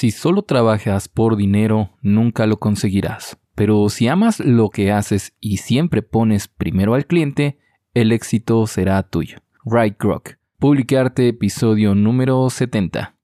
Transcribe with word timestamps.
Si 0.00 0.12
solo 0.12 0.40
trabajas 0.40 1.08
por 1.08 1.36
dinero, 1.36 1.90
nunca 2.00 2.46
lo 2.46 2.58
conseguirás. 2.58 3.36
Pero 3.54 3.86
si 3.90 4.08
amas 4.08 4.40
lo 4.40 4.70
que 4.70 4.92
haces 4.92 5.34
y 5.40 5.58
siempre 5.58 6.00
pones 6.00 6.48
primero 6.48 6.94
al 6.94 7.04
cliente, 7.04 7.58
el 7.92 8.10
éxito 8.10 8.66
será 8.66 9.02
tuyo. 9.02 9.40
Right 9.66 9.98
Grok. 10.00 10.38
Publicarte 10.58 11.28
episodio 11.28 11.94
número 11.94 12.48
70. 12.48 13.14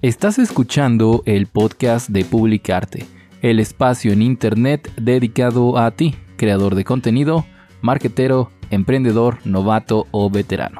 Estás 0.00 0.38
escuchando 0.38 1.22
el 1.26 1.46
podcast 1.46 2.08
de 2.08 2.24
Publicarte, 2.24 3.04
el 3.42 3.60
espacio 3.60 4.14
en 4.14 4.22
Internet 4.22 4.90
dedicado 4.96 5.76
a 5.76 5.90
ti, 5.90 6.14
creador 6.38 6.74
de 6.74 6.84
contenido, 6.84 7.44
marketero, 7.82 8.50
emprendedor, 8.70 9.40
novato 9.44 10.06
o 10.10 10.30
veterano 10.30 10.78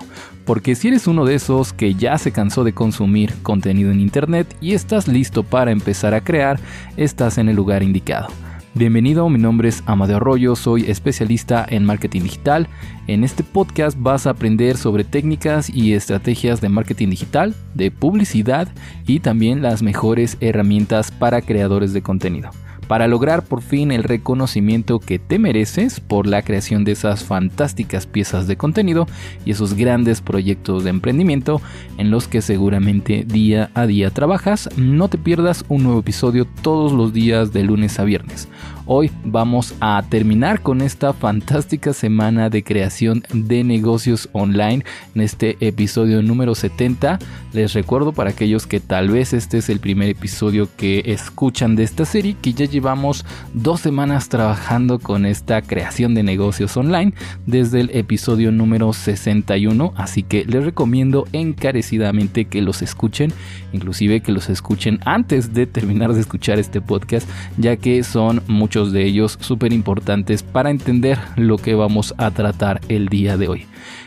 porque 0.48 0.74
si 0.74 0.88
eres 0.88 1.06
uno 1.06 1.26
de 1.26 1.34
esos 1.34 1.74
que 1.74 1.92
ya 1.92 2.16
se 2.16 2.32
cansó 2.32 2.64
de 2.64 2.72
consumir 2.72 3.34
contenido 3.42 3.90
en 3.90 4.00
Internet 4.00 4.56
y 4.62 4.72
estás 4.72 5.06
listo 5.06 5.42
para 5.42 5.72
empezar 5.72 6.14
a 6.14 6.24
crear, 6.24 6.58
estás 6.96 7.36
en 7.36 7.50
el 7.50 7.56
lugar 7.56 7.82
indicado. 7.82 8.28
Bienvenido, 8.72 9.28
mi 9.28 9.38
nombre 9.38 9.68
es 9.68 9.82
Amadeo 9.84 10.16
Arroyo, 10.16 10.56
soy 10.56 10.90
especialista 10.90 11.66
en 11.68 11.84
marketing 11.84 12.22
digital. 12.22 12.66
En 13.08 13.24
este 13.24 13.44
podcast 13.44 13.98
vas 14.00 14.26
a 14.26 14.30
aprender 14.30 14.78
sobre 14.78 15.04
técnicas 15.04 15.68
y 15.68 15.92
estrategias 15.92 16.62
de 16.62 16.70
marketing 16.70 17.10
digital, 17.10 17.54
de 17.74 17.90
publicidad 17.90 18.68
y 19.06 19.20
también 19.20 19.60
las 19.60 19.82
mejores 19.82 20.38
herramientas 20.40 21.10
para 21.10 21.42
creadores 21.42 21.92
de 21.92 22.00
contenido 22.00 22.52
para 22.88 23.06
lograr 23.06 23.44
por 23.44 23.62
fin 23.62 23.92
el 23.92 24.02
reconocimiento 24.02 24.98
que 24.98 25.18
te 25.18 25.38
mereces 25.38 26.00
por 26.00 26.26
la 26.26 26.42
creación 26.42 26.84
de 26.84 26.92
esas 26.92 27.22
fantásticas 27.22 28.06
piezas 28.06 28.46
de 28.46 28.56
contenido 28.56 29.06
y 29.44 29.52
esos 29.52 29.74
grandes 29.74 30.20
proyectos 30.20 30.84
de 30.84 30.90
emprendimiento 30.90 31.60
en 31.98 32.10
los 32.10 32.26
que 32.26 32.42
seguramente 32.42 33.24
día 33.26 33.70
a 33.74 33.86
día 33.86 34.10
trabajas. 34.10 34.68
No 34.76 35.08
te 35.08 35.18
pierdas 35.18 35.64
un 35.68 35.84
nuevo 35.84 36.00
episodio 36.00 36.46
todos 36.62 36.92
los 36.92 37.12
días 37.12 37.52
de 37.52 37.62
lunes 37.62 38.00
a 38.00 38.04
viernes. 38.04 38.48
Hoy 38.90 39.10
vamos 39.22 39.74
a 39.80 40.02
terminar 40.08 40.62
con 40.62 40.80
esta 40.80 41.12
fantástica 41.12 41.92
semana 41.92 42.48
de 42.48 42.64
creación 42.64 43.22
de 43.34 43.62
negocios 43.62 44.30
online 44.32 44.82
en 45.14 45.20
este 45.20 45.58
episodio 45.60 46.22
número 46.22 46.54
70. 46.54 47.18
Les 47.52 47.74
recuerdo 47.74 48.14
para 48.14 48.30
aquellos 48.30 48.66
que 48.66 48.80
tal 48.80 49.10
vez 49.10 49.34
este 49.34 49.58
es 49.58 49.68
el 49.68 49.78
primer 49.78 50.08
episodio 50.08 50.70
que 50.74 51.02
escuchan 51.04 51.76
de 51.76 51.82
esta 51.82 52.06
serie 52.06 52.34
que 52.40 52.54
ya 52.54 52.64
llevamos 52.64 53.26
dos 53.52 53.82
semanas 53.82 54.30
trabajando 54.30 54.98
con 55.00 55.26
esta 55.26 55.60
creación 55.60 56.14
de 56.14 56.22
negocios 56.22 56.74
online 56.74 57.12
desde 57.44 57.80
el 57.80 57.90
episodio 57.92 58.52
número 58.52 58.94
61 58.94 59.92
así 59.96 60.22
que 60.22 60.46
les 60.46 60.64
recomiendo 60.64 61.26
encarecidamente 61.32 62.46
que 62.46 62.62
los 62.62 62.80
escuchen 62.80 63.34
inclusive 63.74 64.20
que 64.20 64.32
los 64.32 64.48
escuchen 64.48 64.98
antes 65.04 65.52
de 65.52 65.66
terminar 65.66 66.14
de 66.14 66.20
escuchar 66.20 66.58
este 66.58 66.80
podcast 66.80 67.28
ya 67.58 67.76
que 67.76 68.02
son 68.02 68.42
muchos 68.46 68.77
de 68.86 69.04
ellos 69.04 69.36
súper 69.40 69.72
importantes 69.72 70.42
para 70.42 70.70
entender 70.70 71.18
lo 71.36 71.58
que 71.58 71.74
vamos 71.74 72.14
a 72.16 72.30
tratar 72.30 72.80
el 72.88 73.08
día 73.08 73.36
de 73.36 73.48
hoy. 73.48 73.66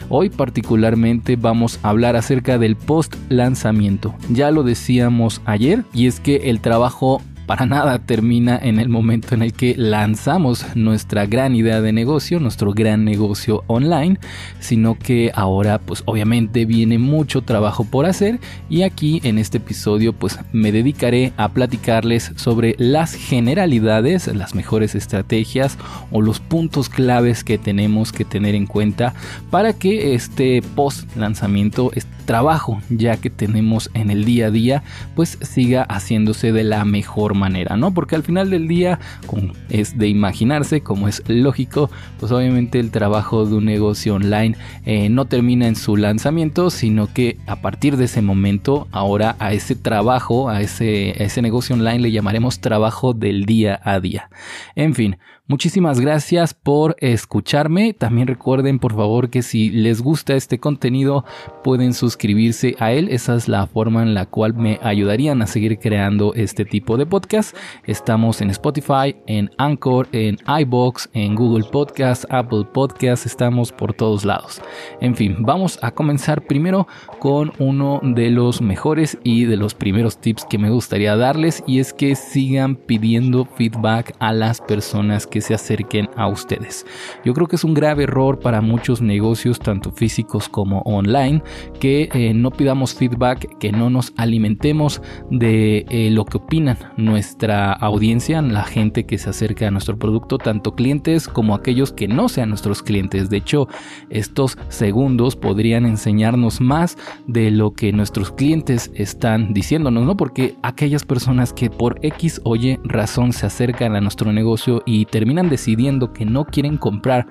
Hoy 0.09 0.29
particularmente 0.29 1.35
vamos 1.35 1.79
a 1.83 1.89
hablar 1.89 2.15
acerca 2.15 2.57
del 2.57 2.75
post 2.75 3.15
lanzamiento. 3.29 4.15
Ya 4.29 4.51
lo 4.51 4.63
decíamos 4.63 5.41
ayer 5.45 5.83
y 5.93 6.07
es 6.07 6.19
que 6.19 6.49
el 6.49 6.59
trabajo 6.61 7.21
para 7.45 7.65
nada 7.65 7.99
termina 7.99 8.59
en 8.61 8.79
el 8.79 8.89
momento 8.89 9.35
en 9.35 9.41
el 9.41 9.53
que 9.53 9.75
lanzamos 9.77 10.65
nuestra 10.75 11.25
gran 11.25 11.55
idea 11.55 11.81
de 11.81 11.91
negocio, 11.91 12.39
nuestro 12.39 12.73
gran 12.73 13.05
negocio 13.05 13.63
online, 13.67 14.19
sino 14.59 14.97
que 14.97 15.31
ahora 15.33 15.79
pues 15.79 16.03
obviamente 16.05 16.65
viene 16.65 16.97
mucho 16.97 17.41
trabajo 17.41 17.83
por 17.83 18.05
hacer 18.05 18.39
y 18.69 18.83
aquí 18.83 19.21
en 19.23 19.37
este 19.37 19.57
episodio 19.57 20.13
pues 20.13 20.39
me 20.51 20.71
dedicaré 20.71 21.33
a 21.37 21.49
platicarles 21.49 22.31
sobre 22.35 22.75
las 22.77 23.13
generalidades, 23.13 24.27
las 24.27 24.55
mejores 24.55 24.95
estrategias 24.95 25.77
o 26.11 26.21
los 26.21 26.39
puntos 26.39 26.89
claves 26.89 27.43
que 27.43 27.57
tenemos 27.57 28.11
que 28.11 28.25
tener 28.25 28.55
en 28.55 28.65
cuenta 28.65 29.13
para 29.49 29.73
que 29.73 30.13
este 30.13 30.61
post 30.75 31.15
lanzamiento, 31.15 31.91
este 31.95 32.11
trabajo 32.25 32.81
ya 32.89 33.17
que 33.17 33.29
tenemos 33.29 33.89
en 33.93 34.09
el 34.09 34.25
día 34.25 34.47
a 34.47 34.51
día 34.51 34.83
pues 35.15 35.37
siga 35.41 35.83
haciéndose 35.89 36.51
de 36.51 36.63
la 36.63 36.85
mejor 36.85 37.30
manera, 37.33 37.77
¿no? 37.77 37.93
Porque 37.93 38.15
al 38.15 38.23
final 38.23 38.49
del 38.49 38.67
día, 38.67 38.99
como 39.25 39.53
es 39.69 39.97
de 39.97 40.07
imaginarse, 40.07 40.81
como 40.81 41.07
es 41.07 41.23
lógico, 41.27 41.89
pues 42.19 42.31
obviamente 42.31 42.79
el 42.79 42.91
trabajo 42.91 43.45
de 43.45 43.55
un 43.55 43.65
negocio 43.65 44.15
online 44.15 44.55
eh, 44.85 45.09
no 45.09 45.25
termina 45.25 45.67
en 45.67 45.75
su 45.75 45.97
lanzamiento, 45.97 46.69
sino 46.69 47.11
que 47.11 47.37
a 47.47 47.57
partir 47.57 47.97
de 47.97 48.05
ese 48.05 48.21
momento, 48.21 48.87
ahora 48.91 49.35
a 49.39 49.53
ese 49.53 49.75
trabajo, 49.75 50.49
a 50.49 50.61
ese, 50.61 51.15
a 51.19 51.23
ese 51.23 51.41
negocio 51.41 51.75
online 51.75 51.99
le 51.99 52.11
llamaremos 52.11 52.59
trabajo 52.59 53.13
del 53.13 53.45
día 53.45 53.79
a 53.83 53.99
día. 53.99 54.29
En 54.75 54.95
fin, 54.95 55.17
Muchísimas 55.51 55.99
gracias 55.99 56.53
por 56.53 56.95
escucharme. 57.01 57.93
También 57.93 58.25
recuerden 58.25 58.79
por 58.79 58.95
favor 58.95 59.29
que 59.29 59.41
si 59.41 59.69
les 59.69 60.01
gusta 60.01 60.33
este 60.33 60.59
contenido 60.59 61.25
pueden 61.61 61.93
suscribirse 61.93 62.77
a 62.79 62.93
él. 62.93 63.09
Esa 63.09 63.35
es 63.35 63.49
la 63.49 63.67
forma 63.67 64.01
en 64.01 64.13
la 64.13 64.27
cual 64.27 64.53
me 64.53 64.79
ayudarían 64.81 65.41
a 65.41 65.47
seguir 65.47 65.77
creando 65.77 66.33
este 66.35 66.63
tipo 66.63 66.95
de 66.95 67.05
podcast. 67.05 67.53
Estamos 67.85 68.39
en 68.39 68.49
Spotify, 68.49 69.17
en 69.27 69.51
Anchor, 69.57 70.07
en 70.13 70.37
iBox, 70.61 71.09
en 71.11 71.35
Google 71.35 71.65
Podcast, 71.69 72.23
Apple 72.29 72.63
Podcast. 72.71 73.25
Estamos 73.25 73.73
por 73.73 73.93
todos 73.93 74.23
lados. 74.23 74.61
En 75.01 75.17
fin, 75.17 75.35
vamos 75.41 75.79
a 75.81 75.91
comenzar 75.91 76.43
primero 76.43 76.87
con 77.19 77.51
uno 77.59 77.99
de 78.01 78.29
los 78.29 78.61
mejores 78.61 79.17
y 79.21 79.43
de 79.43 79.57
los 79.57 79.73
primeros 79.73 80.17
tips 80.17 80.45
que 80.45 80.57
me 80.57 80.69
gustaría 80.69 81.17
darles 81.17 81.61
y 81.67 81.79
es 81.79 81.91
que 81.91 82.15
sigan 82.15 82.77
pidiendo 82.77 83.43
feedback 83.43 84.15
a 84.19 84.31
las 84.31 84.61
personas 84.61 85.27
que 85.27 85.40
se 85.41 85.53
acerquen 85.53 86.09
a 86.15 86.27
ustedes. 86.27 86.85
Yo 87.25 87.33
creo 87.33 87.47
que 87.47 87.55
es 87.55 87.63
un 87.63 87.73
grave 87.73 88.03
error 88.03 88.39
para 88.39 88.61
muchos 88.61 89.01
negocios, 89.01 89.59
tanto 89.59 89.91
físicos 89.91 90.49
como 90.49 90.81
online, 90.81 91.41
que 91.79 92.09
eh, 92.13 92.33
no 92.33 92.51
pidamos 92.51 92.93
feedback, 92.95 93.57
que 93.57 93.71
no 93.71 93.89
nos 93.89 94.13
alimentemos 94.17 95.01
de 95.29 95.85
eh, 95.89 96.09
lo 96.11 96.25
que 96.25 96.37
opinan 96.37 96.77
nuestra 96.97 97.73
audiencia, 97.73 98.41
la 98.41 98.63
gente 98.63 99.05
que 99.05 99.17
se 99.17 99.29
acerca 99.29 99.67
a 99.67 99.71
nuestro 99.71 99.97
producto, 99.97 100.37
tanto 100.37 100.75
clientes 100.75 101.27
como 101.27 101.55
aquellos 101.55 101.91
que 101.91 102.07
no 102.07 102.29
sean 102.29 102.49
nuestros 102.49 102.83
clientes. 102.83 103.29
De 103.29 103.37
hecho, 103.37 103.67
estos 104.09 104.57
segundos 104.69 105.35
podrían 105.35 105.85
enseñarnos 105.85 106.61
más 106.61 106.97
de 107.27 107.51
lo 107.51 107.73
que 107.73 107.91
nuestros 107.91 108.31
clientes 108.31 108.91
están 108.95 109.53
diciéndonos, 109.53 110.05
¿no? 110.05 110.17
Porque 110.17 110.55
aquellas 110.61 111.03
personas 111.03 111.53
que 111.53 111.69
por 111.69 111.99
X 112.01 112.41
o 112.43 112.55
Y 112.55 112.79
razón 112.83 113.33
se 113.33 113.45
acercan 113.45 113.95
a 113.95 114.01
nuestro 114.01 114.31
negocio 114.33 114.81
y 114.85 115.05
terminan 115.05 115.30
terminan 115.31 115.49
decidiendo 115.49 116.11
que 116.11 116.25
no 116.25 116.43
quieren 116.43 116.75
comprar 116.75 117.25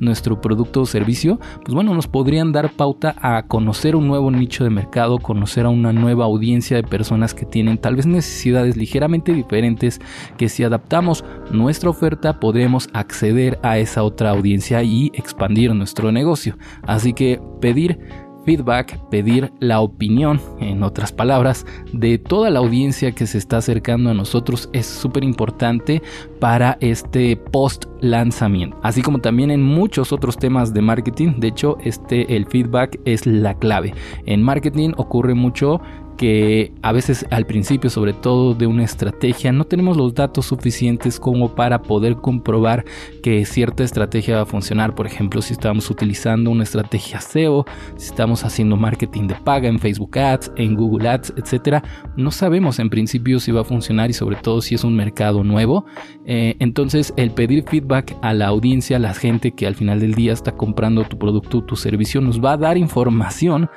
nuestro 0.00 0.40
producto 0.40 0.80
o 0.80 0.86
servicio, 0.86 1.38
pues 1.62 1.72
bueno, 1.72 1.94
nos 1.94 2.08
podrían 2.08 2.50
dar 2.50 2.72
pauta 2.72 3.14
a 3.20 3.44
conocer 3.46 3.94
un 3.94 4.08
nuevo 4.08 4.28
nicho 4.32 4.64
de 4.64 4.70
mercado, 4.70 5.18
conocer 5.18 5.66
a 5.66 5.68
una 5.68 5.92
nueva 5.92 6.24
audiencia 6.24 6.76
de 6.76 6.82
personas 6.82 7.32
que 7.32 7.46
tienen 7.46 7.78
tal 7.78 7.94
vez 7.94 8.06
necesidades 8.06 8.76
ligeramente 8.76 9.32
diferentes, 9.32 10.00
que 10.36 10.48
si 10.48 10.64
adaptamos 10.64 11.24
nuestra 11.52 11.90
oferta 11.90 12.40
podremos 12.40 12.88
acceder 12.92 13.60
a 13.62 13.78
esa 13.78 14.02
otra 14.02 14.30
audiencia 14.30 14.82
y 14.82 15.12
expandir 15.14 15.72
nuestro 15.76 16.10
negocio. 16.10 16.58
Así 16.82 17.12
que 17.12 17.40
pedir 17.60 18.00
feedback, 18.44 18.98
pedir 19.08 19.52
la 19.60 19.80
opinión, 19.80 20.40
en 20.60 20.82
otras 20.82 21.12
palabras, 21.12 21.66
de 21.92 22.18
toda 22.18 22.50
la 22.50 22.60
audiencia 22.60 23.12
que 23.12 23.26
se 23.26 23.38
está 23.38 23.58
acercando 23.58 24.10
a 24.10 24.14
nosotros 24.14 24.68
es 24.72 24.86
súper 24.86 25.24
importante 25.24 26.02
para 26.40 26.76
este 26.80 27.36
post 27.36 27.86
lanzamiento, 28.00 28.76
así 28.82 29.02
como 29.02 29.18
también 29.18 29.50
en 29.50 29.62
muchos 29.62 30.12
otros 30.12 30.36
temas 30.36 30.74
de 30.74 30.82
marketing. 30.82 31.34
De 31.38 31.48
hecho, 31.48 31.78
este 31.82 32.36
el 32.36 32.46
feedback 32.46 33.00
es 33.04 33.26
la 33.26 33.54
clave. 33.54 33.94
En 34.26 34.42
marketing 34.42 34.92
ocurre 34.96 35.34
mucho 35.34 35.80
que 36.16 36.72
a 36.82 36.92
veces 36.92 37.26
al 37.30 37.46
principio, 37.46 37.90
sobre 37.90 38.12
todo 38.12 38.54
de 38.54 38.66
una 38.66 38.84
estrategia, 38.84 39.52
no 39.52 39.64
tenemos 39.64 39.96
los 39.96 40.14
datos 40.14 40.46
suficientes 40.46 41.18
como 41.18 41.54
para 41.54 41.82
poder 41.82 42.16
comprobar 42.16 42.84
que 43.22 43.44
cierta 43.44 43.84
estrategia 43.84 44.36
va 44.36 44.42
a 44.42 44.46
funcionar. 44.46 44.94
Por 44.94 45.06
ejemplo, 45.06 45.42
si 45.42 45.52
estamos 45.52 45.90
utilizando 45.90 46.50
una 46.50 46.62
estrategia 46.62 47.20
SEO, 47.20 47.64
si 47.96 48.06
estamos 48.06 48.44
haciendo 48.44 48.76
marketing 48.76 49.28
de 49.28 49.34
paga 49.34 49.68
en 49.68 49.78
Facebook 49.78 50.18
Ads, 50.18 50.52
en 50.56 50.74
Google 50.74 51.08
Ads, 51.08 51.34
etcétera, 51.36 51.82
no 52.16 52.30
sabemos 52.30 52.78
en 52.78 52.90
principio 52.90 53.40
si 53.40 53.52
va 53.52 53.62
a 53.62 53.64
funcionar 53.64 54.10
y 54.10 54.12
sobre 54.12 54.36
todo 54.36 54.60
si 54.60 54.74
es 54.74 54.84
un 54.84 54.94
mercado 54.96 55.44
nuevo. 55.44 55.84
Eh, 56.26 56.56
entonces, 56.58 57.12
el 57.16 57.30
pedir 57.30 57.64
feedback 57.64 58.16
a 58.22 58.32
la 58.34 58.46
audiencia, 58.46 58.96
a 58.96 59.00
la 59.00 59.14
gente 59.14 59.52
que 59.52 59.66
al 59.66 59.74
final 59.74 60.00
del 60.00 60.14
día 60.14 60.32
está 60.32 60.52
comprando 60.52 61.04
tu 61.04 61.18
producto, 61.18 61.62
tu 61.62 61.76
servicio, 61.76 62.20
nos 62.20 62.42
va 62.42 62.52
a 62.52 62.56
dar 62.56 62.76
información 62.76 63.68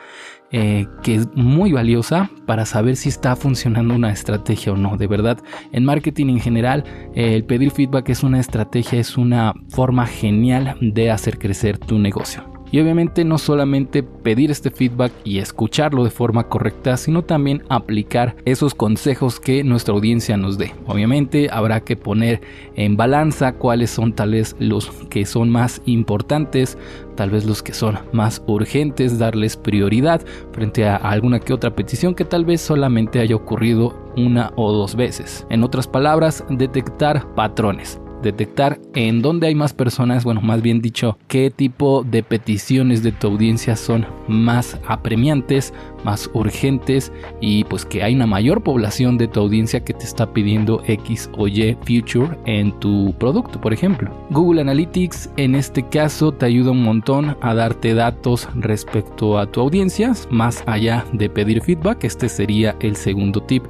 eh, 0.52 0.88
que 1.04 1.16
es 1.16 1.28
muy 1.36 1.72
valiosa 1.72 2.30
para 2.46 2.66
saber 2.66 2.96
si 2.96 3.10
está 3.10 3.36
funcionando 3.36 3.96
una 3.96 4.12
estrategia 4.12 4.74
o 4.74 4.78
no. 4.78 4.98
De 4.98 5.08
verdad, 5.08 5.40
en 5.72 5.86
marketing 5.86 6.28
en 6.28 6.40
general, 6.40 6.84
el 7.16 7.44
pedir 7.44 7.72
feedback 7.72 8.10
es 8.10 8.24
una 8.24 8.40
estrategia, 8.40 9.00
es 9.00 9.18
una 9.18 9.54
forma 9.70 10.06
genial 10.06 10.78
de 10.82 11.12
hacer 11.12 11.38
crecer 11.38 11.78
tu 11.78 12.00
negocio. 12.00 12.57
Y 12.72 12.80
obviamente 12.80 13.24
no 13.24 13.38
solamente 13.38 14.04
pedir 14.04 14.52
este 14.52 14.72
feedback 14.72 15.12
y 15.24 15.40
escucharlo 15.40 16.04
de 16.04 16.10
forma 16.10 16.50
correcta, 16.50 16.98
sino 16.98 17.24
también 17.24 17.64
aplicar 17.70 18.36
esos 18.46 18.74
consejos 18.74 19.40
que 19.40 19.64
nuestra 19.64 19.94
audiencia 19.94 20.38
nos 20.38 20.58
dé. 20.58 20.74
Obviamente 20.86 21.50
habrá 21.52 21.82
que 21.82 21.96
poner 21.96 22.42
en 22.76 22.98
balanza 22.98 23.54
cuáles 23.54 23.90
son 23.90 24.14
tales 24.14 24.56
los 24.60 24.90
que 25.10 25.26
son 25.26 25.50
más 25.50 25.82
importantes, 25.86 26.78
tal 27.16 27.30
vez 27.30 27.46
los 27.46 27.64
que 27.64 27.74
son 27.74 28.00
más 28.12 28.44
urgentes, 28.48 29.18
darles 29.18 29.56
prioridad 29.56 30.22
frente 30.52 30.86
a 30.86 30.98
alguna 30.98 31.40
que 31.40 31.54
otra 31.54 31.76
petición 31.76 32.16
que 32.16 32.26
tal 32.26 32.46
vez 32.46 32.62
solamente 32.62 33.20
haya 33.20 33.36
ocurrido 33.36 33.96
una 34.18 34.52
o 34.56 34.72
dos 34.72 34.96
veces. 34.96 35.46
En 35.50 35.64
otras 35.64 35.88
palabras, 35.88 36.44
detectar 36.50 37.34
patrones 37.36 38.00
detectar 38.22 38.80
en 38.96 39.22
dónde 39.22 39.48
hay 39.48 39.56
más 39.56 39.74
personas, 39.74 40.24
bueno, 40.24 40.42
más 40.42 40.62
bien 40.62 40.82
dicho, 40.82 41.18
qué 41.28 41.52
tipo 41.52 42.04
de 42.04 42.24
peticiones 42.24 43.04
de 43.04 43.12
tu 43.12 43.28
audiencia 43.28 43.76
son 43.76 44.06
más 44.28 44.80
apremiantes, 44.88 45.74
más 46.04 46.30
urgentes 46.34 47.12
y 47.42 47.64
pues 47.66 47.86
que 47.86 48.04
hay 48.04 48.16
una 48.16 48.28
mayor 48.28 48.64
población 48.64 49.18
de 49.18 49.28
tu 49.28 49.40
audiencia 49.40 49.84
que 49.84 49.94
te 49.94 50.06
está 50.06 50.32
pidiendo 50.32 50.82
X 50.88 51.30
o 51.38 51.48
Y 51.48 51.78
feature 51.84 52.38
en 52.46 52.78
tu 52.80 53.14
producto, 53.20 53.60
por 53.60 53.74
ejemplo. 53.74 54.12
Google 54.30 54.62
Analytics 54.62 55.30
en 55.38 55.56
este 55.56 55.88
caso 55.88 56.32
te 56.32 56.46
ayuda 56.46 56.72
un 56.72 56.84
montón 56.84 57.38
a 57.42 57.54
darte 57.54 57.94
datos 57.94 58.48
respecto 58.56 59.38
a 59.38 59.46
tu 59.46 59.62
audiencia, 59.62 60.14
más 60.30 60.64
allá 60.66 61.06
de 61.14 61.30
pedir 61.30 61.62
feedback. 61.62 62.04
Este 62.04 62.30
sería 62.30 62.76
el 62.80 62.96
segundo 62.96 63.42
tip 63.42 63.64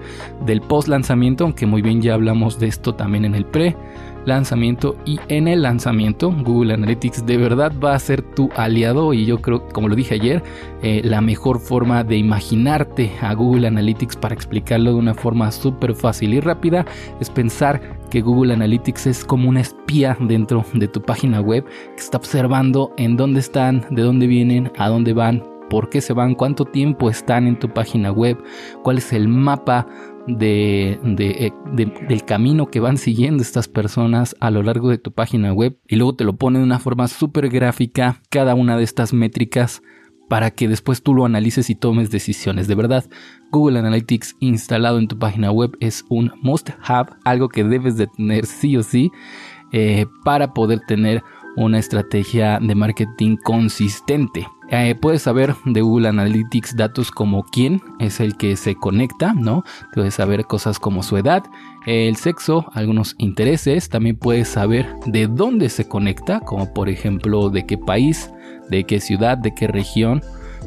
del 0.45 0.61
post 0.61 0.87
lanzamiento, 0.87 1.43
aunque 1.43 1.65
muy 1.65 1.81
bien 1.81 2.01
ya 2.01 2.13
hablamos 2.13 2.59
de 2.59 2.67
esto 2.67 2.95
también 2.95 3.25
en 3.25 3.35
el 3.35 3.45
pre 3.45 3.75
lanzamiento 4.27 4.97
y 5.05 5.19
en 5.29 5.47
el 5.47 5.63
lanzamiento 5.63 6.31
Google 6.31 6.73
Analytics 6.73 7.25
de 7.25 7.37
verdad 7.37 7.71
va 7.83 7.95
a 7.95 7.99
ser 7.99 8.21
tu 8.21 8.49
aliado 8.55 9.13
y 9.13 9.25
yo 9.25 9.41
creo, 9.41 9.67
como 9.69 9.87
lo 9.87 9.95
dije 9.95 10.15
ayer, 10.15 10.43
eh, 10.83 11.01
la 11.03 11.21
mejor 11.21 11.59
forma 11.59 12.03
de 12.03 12.17
imaginarte 12.17 13.11
a 13.21 13.33
Google 13.33 13.67
Analytics 13.67 14.17
para 14.17 14.35
explicarlo 14.35 14.91
de 14.91 14.97
una 14.97 15.13
forma 15.13 15.51
súper 15.51 15.95
fácil 15.95 16.33
y 16.33 16.39
rápida 16.39 16.85
es 17.19 17.29
pensar 17.29 17.81
que 18.09 18.21
Google 18.21 18.53
Analytics 18.53 19.07
es 19.07 19.25
como 19.25 19.49
una 19.49 19.61
espía 19.61 20.17
dentro 20.19 20.65
de 20.73 20.87
tu 20.87 21.01
página 21.01 21.41
web 21.41 21.65
que 21.65 22.01
está 22.01 22.17
observando 22.17 22.93
en 22.97 23.17
dónde 23.17 23.39
están, 23.39 23.85
de 23.89 24.01
dónde 24.01 24.27
vienen, 24.27 24.71
a 24.77 24.89
dónde 24.89 25.13
van, 25.13 25.43
por 25.69 25.89
qué 25.89 26.01
se 26.01 26.13
van, 26.13 26.35
cuánto 26.35 26.65
tiempo 26.65 27.09
están 27.09 27.47
en 27.47 27.59
tu 27.59 27.69
página 27.69 28.11
web, 28.11 28.37
cuál 28.83 28.97
es 28.97 29.11
el 29.13 29.27
mapa 29.27 29.87
eh, 30.27 30.99
de, 31.03 31.53
del 32.07 32.25
camino 32.25 32.67
que 32.67 32.79
van 32.79 32.97
siguiendo 32.97 33.41
estas 33.41 33.67
personas 33.67 34.35
a 34.39 34.51
lo 34.51 34.63
largo 34.63 34.89
de 34.89 34.97
tu 34.97 35.11
página 35.11 35.53
web 35.53 35.77
y 35.87 35.95
luego 35.95 36.15
te 36.15 36.23
lo 36.23 36.35
pone 36.35 36.59
de 36.59 36.65
una 36.65 36.79
forma 36.79 37.07
súper 37.07 37.49
gráfica 37.49 38.21
cada 38.29 38.55
una 38.55 38.77
de 38.77 38.83
estas 38.83 39.13
métricas 39.13 39.81
para 40.29 40.51
que 40.51 40.67
después 40.67 41.01
tú 41.01 41.13
lo 41.13 41.25
analices 41.25 41.69
y 41.69 41.75
tomes 41.75 42.11
decisiones. 42.11 42.67
De 42.67 42.75
verdad, 42.75 43.05
Google 43.51 43.79
Analytics 43.79 44.35
instalado 44.39 44.99
en 44.99 45.07
tu 45.07 45.17
página 45.17 45.51
web 45.51 45.77
es 45.79 46.05
un 46.09 46.31
must 46.41 46.69
have, 46.83 47.11
algo 47.23 47.49
que 47.49 47.63
debes 47.63 47.97
de 47.97 48.07
tener 48.07 48.45
sí 48.45 48.75
o 48.75 48.83
sí 48.83 49.11
eh, 49.71 50.05
para 50.23 50.53
poder 50.53 50.81
tener 50.87 51.23
una 51.55 51.79
estrategia 51.79 52.59
de 52.59 52.75
marketing 52.75 53.37
consistente. 53.37 54.45
Eh, 54.69 54.95
puedes 54.95 55.21
saber 55.21 55.55
de 55.65 55.81
Google 55.81 56.09
Analytics 56.09 56.75
datos 56.75 57.09
como 57.09 57.43
quién 57.43 57.81
es 57.99 58.19
el 58.19 58.35
que 58.35 58.57
se 58.57 58.75
conecta, 58.75 59.33
¿no? 59.33 59.63
Puedes 59.93 60.15
saber 60.15 60.45
cosas 60.45 60.77
como 60.77 61.03
su 61.03 61.15
edad, 61.15 61.43
el 61.85 62.17
sexo, 62.17 62.65
algunos 62.73 63.15
intereses. 63.17 63.87
También 63.89 64.17
puedes 64.17 64.49
saber 64.49 64.87
de 65.05 65.27
dónde 65.27 65.69
se 65.69 65.87
conecta, 65.87 66.41
como 66.41 66.73
por 66.73 66.89
ejemplo 66.89 67.49
de 67.49 67.65
qué 67.65 67.77
país, 67.77 68.29
de 68.69 68.83
qué 68.83 68.99
ciudad, 68.99 69.37
de 69.37 69.53
qué 69.55 69.67
región. 69.67 70.21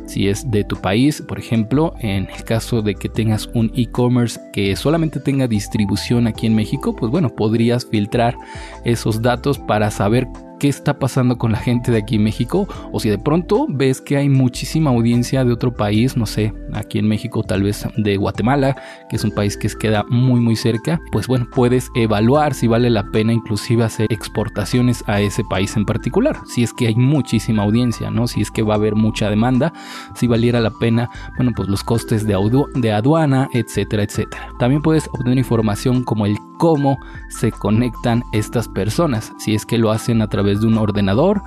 Si 0.06 0.28
es 0.28 0.50
de 0.50 0.64
tu 0.64 0.76
país, 0.76 1.22
por 1.22 1.38
ejemplo, 1.38 1.94
en 2.00 2.28
el 2.30 2.44
caso 2.44 2.82
de 2.82 2.94
que 2.94 3.08
tengas 3.08 3.48
un 3.54 3.70
e-commerce 3.76 4.40
que 4.52 4.74
solamente 4.74 5.20
tenga 5.20 5.46
distribución 5.46 6.26
aquí 6.26 6.46
en 6.46 6.54
México, 6.54 6.96
pues 6.96 7.12
bueno, 7.12 7.28
podrías 7.28 7.86
filtrar 7.86 8.36
esos 8.84 9.22
datos 9.22 9.58
para 9.58 9.90
saber 9.90 10.26
qué 10.60 10.68
está 10.68 10.98
pasando 10.98 11.38
con 11.38 11.50
la 11.50 11.58
gente 11.58 11.90
de 11.90 11.98
aquí 11.98 12.16
en 12.16 12.22
México 12.22 12.68
o 12.92 13.00
si 13.00 13.08
de 13.08 13.18
pronto 13.18 13.66
ves 13.68 14.00
que 14.00 14.16
hay 14.16 14.28
muchísima 14.28 14.90
audiencia 14.90 15.44
de 15.44 15.52
otro 15.52 15.74
país, 15.74 16.16
no 16.16 16.26
sé, 16.26 16.52
aquí 16.74 16.98
en 16.98 17.08
México 17.08 17.42
tal 17.42 17.62
vez 17.62 17.84
de 17.96 18.16
Guatemala, 18.16 18.76
que 19.08 19.16
es 19.16 19.24
un 19.24 19.32
país 19.32 19.56
que 19.56 19.68
queda 19.68 20.04
muy 20.08 20.40
muy 20.40 20.56
cerca, 20.56 21.00
pues 21.10 21.26
bueno, 21.26 21.48
puedes 21.52 21.90
evaluar 21.96 22.54
si 22.54 22.66
vale 22.66 22.90
la 22.90 23.10
pena 23.10 23.32
inclusive 23.32 23.82
hacer 23.84 24.06
exportaciones 24.12 25.02
a 25.06 25.20
ese 25.20 25.42
país 25.48 25.76
en 25.76 25.86
particular, 25.86 26.36
si 26.46 26.62
es 26.62 26.72
que 26.72 26.88
hay 26.88 26.94
muchísima 26.94 27.62
audiencia, 27.62 28.10
¿no? 28.10 28.26
Si 28.26 28.42
es 28.42 28.50
que 28.50 28.62
va 28.62 28.74
a 28.74 28.76
haber 28.76 28.94
mucha 28.94 29.30
demanda, 29.30 29.72
si 30.14 30.26
valiera 30.26 30.60
la 30.60 30.70
pena, 30.70 31.08
bueno, 31.36 31.52
pues 31.56 31.68
los 31.68 31.82
costes 31.82 32.26
de, 32.26 32.36
de 32.74 32.92
aduana, 32.92 33.48
etcétera, 33.54 34.02
etcétera. 34.02 34.48
También 34.58 34.82
puedes 34.82 35.08
obtener 35.08 35.38
información 35.38 36.04
como 36.04 36.26
el 36.26 36.36
cómo 36.60 36.98
se 37.30 37.52
conectan 37.52 38.22
estas 38.32 38.68
personas, 38.68 39.32
si 39.38 39.54
es 39.54 39.64
que 39.64 39.78
lo 39.78 39.90
hacen 39.90 40.20
a 40.20 40.28
través 40.28 40.49
de 40.58 40.66
un 40.66 40.76
ordenador, 40.76 41.42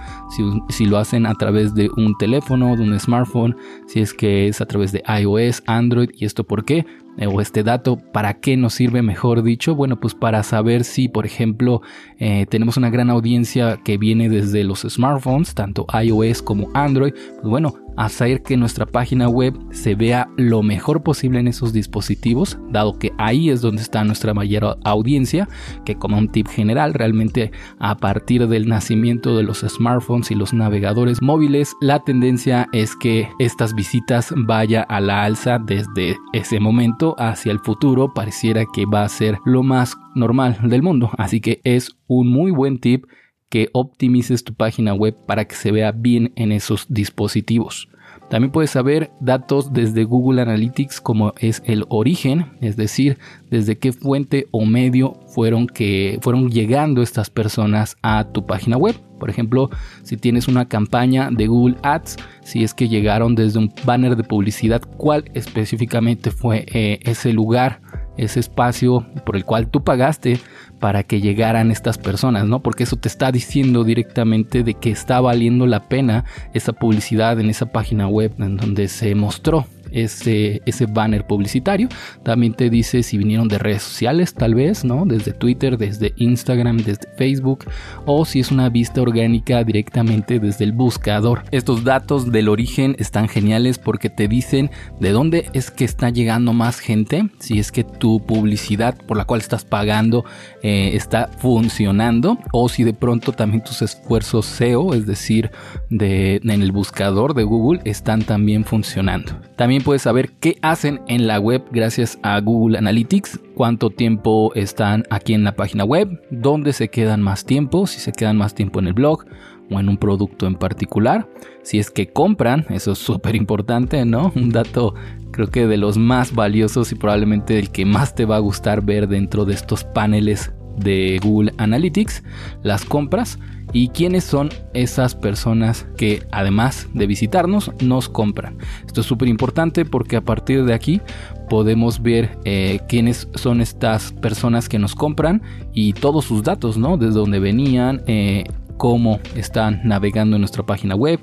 si, 0.69 0.85
lo 0.85 0.97
hacen 0.97 1.25
a 1.25 1.35
través 1.35 1.73
de 1.73 1.89
un 1.97 2.17
teléfono, 2.17 2.75
de 2.75 2.83
un 2.83 2.97
smartphone, 2.99 3.55
si 3.87 3.99
es 3.99 4.13
que 4.13 4.47
es 4.47 4.61
a 4.61 4.65
través 4.65 4.91
de 4.91 5.03
iOS, 5.07 5.63
Android, 5.67 6.09
y 6.13 6.25
esto 6.25 6.45
por 6.45 6.63
qué, 6.63 6.85
o 7.19 7.41
este 7.41 7.63
dato, 7.63 7.97
¿para 7.97 8.35
qué 8.39 8.57
nos 8.57 8.73
sirve 8.73 9.01
mejor 9.01 9.43
dicho? 9.43 9.75
Bueno, 9.75 9.99
pues 9.99 10.15
para 10.15 10.43
saber 10.43 10.83
si, 10.83 11.07
por 11.07 11.25
ejemplo, 11.25 11.81
eh, 12.17 12.45
tenemos 12.49 12.77
una 12.77 12.89
gran 12.89 13.09
audiencia 13.09 13.79
que 13.83 13.97
viene 13.97 14.29
desde 14.29 14.63
los 14.63 14.81
smartphones, 14.81 15.53
tanto 15.53 15.85
iOS 15.93 16.41
como 16.41 16.69
Android, 16.73 17.13
pues 17.13 17.47
bueno, 17.47 17.75
hacer 17.97 18.41
que 18.41 18.57
nuestra 18.57 18.85
página 18.85 19.29
web 19.29 19.53
se 19.71 19.95
vea 19.95 20.27
lo 20.37 20.63
mejor 20.63 21.03
posible 21.03 21.39
en 21.39 21.47
esos 21.47 21.73
dispositivos, 21.73 22.57
dado 22.69 22.97
que 22.97 23.11
ahí 23.17 23.49
es 23.49 23.61
donde 23.61 23.81
está 23.81 24.03
nuestra 24.03 24.33
mayor 24.33 24.77
audiencia, 24.83 25.47
que 25.85 25.95
como 25.95 26.17
un 26.17 26.29
tip 26.29 26.47
general, 26.47 26.93
realmente 26.93 27.51
a 27.79 27.95
partir 27.97 28.47
del 28.47 28.67
nacimiento 28.67 29.37
de 29.37 29.43
los 29.43 29.59
smartphones 29.59 30.31
y 30.31 30.35
los 30.35 30.53
navegadores 30.53 31.21
móviles, 31.21 31.75
la 31.81 32.03
tendencia 32.03 32.67
es 32.71 32.95
que 32.95 33.29
estas 33.39 33.75
visitas 33.75 34.33
vaya 34.35 34.81
a 34.83 34.99
la 34.99 35.23
alza 35.23 35.59
desde 35.59 36.17
ese 36.33 36.59
momento 36.59 37.02
hacia 37.17 37.51
el 37.51 37.59
futuro, 37.59 38.13
pareciera 38.13 38.63
que 38.73 38.85
va 38.85 39.03
a 39.03 39.09
ser 39.09 39.37
lo 39.45 39.63
más 39.63 39.95
normal 40.15 40.57
del 40.63 40.81
mundo, 40.81 41.11
así 41.17 41.41
que 41.41 41.61
es 41.63 41.95
un 42.07 42.29
muy 42.29 42.51
buen 42.51 42.79
tip 42.79 43.05
que 43.49 43.69
optimices 43.73 44.43
tu 44.43 44.53
página 44.55 44.93
web 44.93 45.15
para 45.27 45.45
que 45.45 45.55
se 45.55 45.71
vea 45.71 45.91
bien 45.91 46.33
en 46.35 46.51
esos 46.51 46.87
dispositivos. 46.89 47.87
También 48.29 48.51
puedes 48.51 48.71
saber 48.71 49.11
datos 49.19 49.73
desde 49.73 50.05
Google 50.05 50.41
Analytics 50.41 51.01
como 51.01 51.33
es 51.39 51.61
el 51.65 51.85
origen, 51.89 52.53
es 52.61 52.75
decir, 52.75 53.19
desde 53.49 53.77
qué 53.77 53.93
fuente 53.93 54.47
o 54.51 54.65
medio 54.65 55.19
fueron 55.27 55.67
que 55.67 56.17
fueron 56.21 56.49
llegando 56.49 57.01
estas 57.01 57.29
personas 57.29 57.95
a 58.01 58.25
tu 58.25 58.45
página 58.45 58.77
web. 58.77 58.95
Por 59.19 59.29
ejemplo, 59.29 59.69
si 60.01 60.17
tienes 60.17 60.47
una 60.47 60.67
campaña 60.67 61.29
de 61.31 61.47
Google 61.47 61.77
Ads, 61.83 62.17
si 62.41 62.63
es 62.63 62.73
que 62.73 62.89
llegaron 62.89 63.35
desde 63.35 63.59
un 63.59 63.71
banner 63.85 64.15
de 64.15 64.23
publicidad, 64.23 64.81
cuál 64.97 65.25
específicamente 65.33 66.31
fue 66.31 66.65
eh, 66.73 66.99
ese 67.03 67.31
lugar 67.33 67.81
ese 68.17 68.39
espacio 68.39 69.05
por 69.25 69.35
el 69.35 69.45
cual 69.45 69.69
tú 69.69 69.83
pagaste 69.83 70.39
para 70.83 71.03
que 71.03 71.21
llegaran 71.21 71.71
estas 71.71 71.97
personas, 71.97 72.45
¿no? 72.45 72.59
Porque 72.59 72.83
eso 72.83 72.97
te 72.97 73.07
está 73.07 73.31
diciendo 73.31 73.85
directamente 73.85 74.63
de 74.63 74.73
que 74.73 74.91
está 74.91 75.21
valiendo 75.21 75.65
la 75.65 75.87
pena 75.87 76.25
esa 76.53 76.73
publicidad 76.73 77.39
en 77.39 77.49
esa 77.49 77.67
página 77.67 78.09
web 78.09 78.33
en 78.39 78.57
donde 78.57 78.89
se 78.89 79.15
mostró 79.15 79.65
ese, 79.93 80.61
ese 80.65 80.85
banner 80.85 81.25
publicitario. 81.25 81.89
También 82.23 82.53
te 82.53 82.69
dice 82.69 83.03
si 83.03 83.17
vinieron 83.17 83.47
de 83.47 83.59
redes 83.59 83.83
sociales, 83.83 84.33
tal 84.33 84.55
vez, 84.55 84.83
¿no? 84.83 85.05
Desde 85.05 85.33
Twitter, 85.33 85.77
desde 85.77 86.13
Instagram, 86.17 86.77
desde 86.77 87.07
Facebook, 87.17 87.65
o 88.05 88.25
si 88.25 88.39
es 88.39 88.51
una 88.51 88.69
vista 88.69 89.01
orgánica 89.01 89.63
directamente 89.63 90.39
desde 90.39 90.65
el 90.65 90.71
buscador. 90.71 91.43
Estos 91.51 91.83
datos 91.83 92.31
del 92.31 92.49
origen 92.49 92.95
están 92.99 93.27
geniales 93.27 93.79
porque 93.79 94.09
te 94.09 94.27
dicen 94.27 94.71
de 94.99 95.11
dónde 95.11 95.49
es 95.53 95.71
que 95.71 95.85
está 95.85 96.09
llegando 96.09 96.53
más 96.53 96.79
gente, 96.79 97.29
si 97.39 97.59
es 97.59 97.71
que 97.71 97.83
tu 97.83 98.19
publicidad 98.25 98.95
por 99.07 99.17
la 99.17 99.25
cual 99.25 99.41
estás 99.41 99.65
pagando 99.65 100.25
eh, 100.61 100.91
está 100.93 101.29
funcionando, 101.37 102.37
o 102.51 102.69
si 102.69 102.83
de 102.83 102.93
pronto 102.93 103.31
también 103.31 103.63
tus 103.63 103.81
esfuerzos 103.81 104.45
SEO, 104.45 104.93
es 104.93 105.05
decir, 105.05 105.51
de, 105.89 106.37
en 106.43 106.61
el 106.61 106.71
buscador 106.71 107.33
de 107.33 107.43
Google, 107.43 107.81
están 107.85 108.23
también 108.23 108.65
funcionando. 108.65 109.33
También 109.55 109.82
puedes 109.83 110.01
saber 110.03 110.31
qué 110.39 110.57
hacen 110.61 111.01
en 111.07 111.27
la 111.27 111.39
web 111.39 111.63
gracias 111.71 112.17
a 112.23 112.39
Google 112.39 112.77
Analytics, 112.77 113.39
cuánto 113.55 113.89
tiempo 113.89 114.51
están 114.55 115.03
aquí 115.09 115.33
en 115.33 115.43
la 115.43 115.55
página 115.55 115.83
web, 115.83 116.21
dónde 116.31 116.73
se 116.73 116.89
quedan 116.89 117.21
más 117.21 117.45
tiempo, 117.45 117.85
si 117.85 117.99
se 117.99 118.11
quedan 118.11 118.37
más 118.37 118.55
tiempo 118.55 118.79
en 118.79 118.87
el 118.87 118.93
blog 118.93 119.25
o 119.69 119.79
en 119.79 119.89
un 119.89 119.97
producto 119.97 120.47
en 120.47 120.55
particular, 120.55 121.27
si 121.61 121.79
es 121.79 121.91
que 121.91 122.07
compran, 122.07 122.65
eso 122.69 122.93
es 122.93 122.97
súper 122.97 123.35
importante, 123.35 124.05
¿no? 124.05 124.31
Un 124.35 124.49
dato 124.49 124.95
creo 125.31 125.47
que 125.47 125.67
de 125.67 125.77
los 125.77 125.97
más 125.97 126.33
valiosos 126.33 126.91
y 126.91 126.95
probablemente 126.95 127.59
el 127.59 127.71
que 127.71 127.85
más 127.85 128.15
te 128.15 128.25
va 128.25 128.37
a 128.37 128.39
gustar 128.39 128.83
ver 128.83 129.07
dentro 129.07 129.45
de 129.45 129.53
estos 129.53 129.83
paneles 129.83 130.53
de 130.77 131.19
Google 131.23 131.53
Analytics, 131.57 132.23
las 132.63 132.85
compras 132.85 133.39
y 133.73 133.89
quiénes 133.89 134.23
son 134.23 134.49
esas 134.73 135.15
personas 135.15 135.87
que 135.97 136.23
además 136.31 136.87
de 136.93 137.07
visitarnos 137.07 137.71
nos 137.81 138.07
compran. 138.07 138.57
Esto 138.85 139.01
es 139.01 139.07
súper 139.07 139.27
importante 139.27 139.83
porque 139.83 140.15
a 140.15 140.21
partir 140.21 140.63
de 140.63 140.73
aquí 140.73 141.01
podemos 141.49 142.01
ver 142.01 142.37
eh, 142.45 142.79
quiénes 142.87 143.27
son 143.35 143.59
estas 143.59 144.13
personas 144.13 144.69
que 144.69 144.79
nos 144.79 144.95
compran 144.95 145.41
y 145.73 145.93
todos 145.93 146.25
sus 146.25 146.43
datos, 146.43 146.77
¿no? 146.77 146.97
Desde 146.97 147.15
dónde 147.15 147.39
venían, 147.39 148.03
eh, 148.07 148.45
cómo 148.77 149.19
están 149.35 149.81
navegando 149.83 150.35
en 150.35 150.41
nuestra 150.41 150.63
página 150.65 150.95
web, 150.95 151.19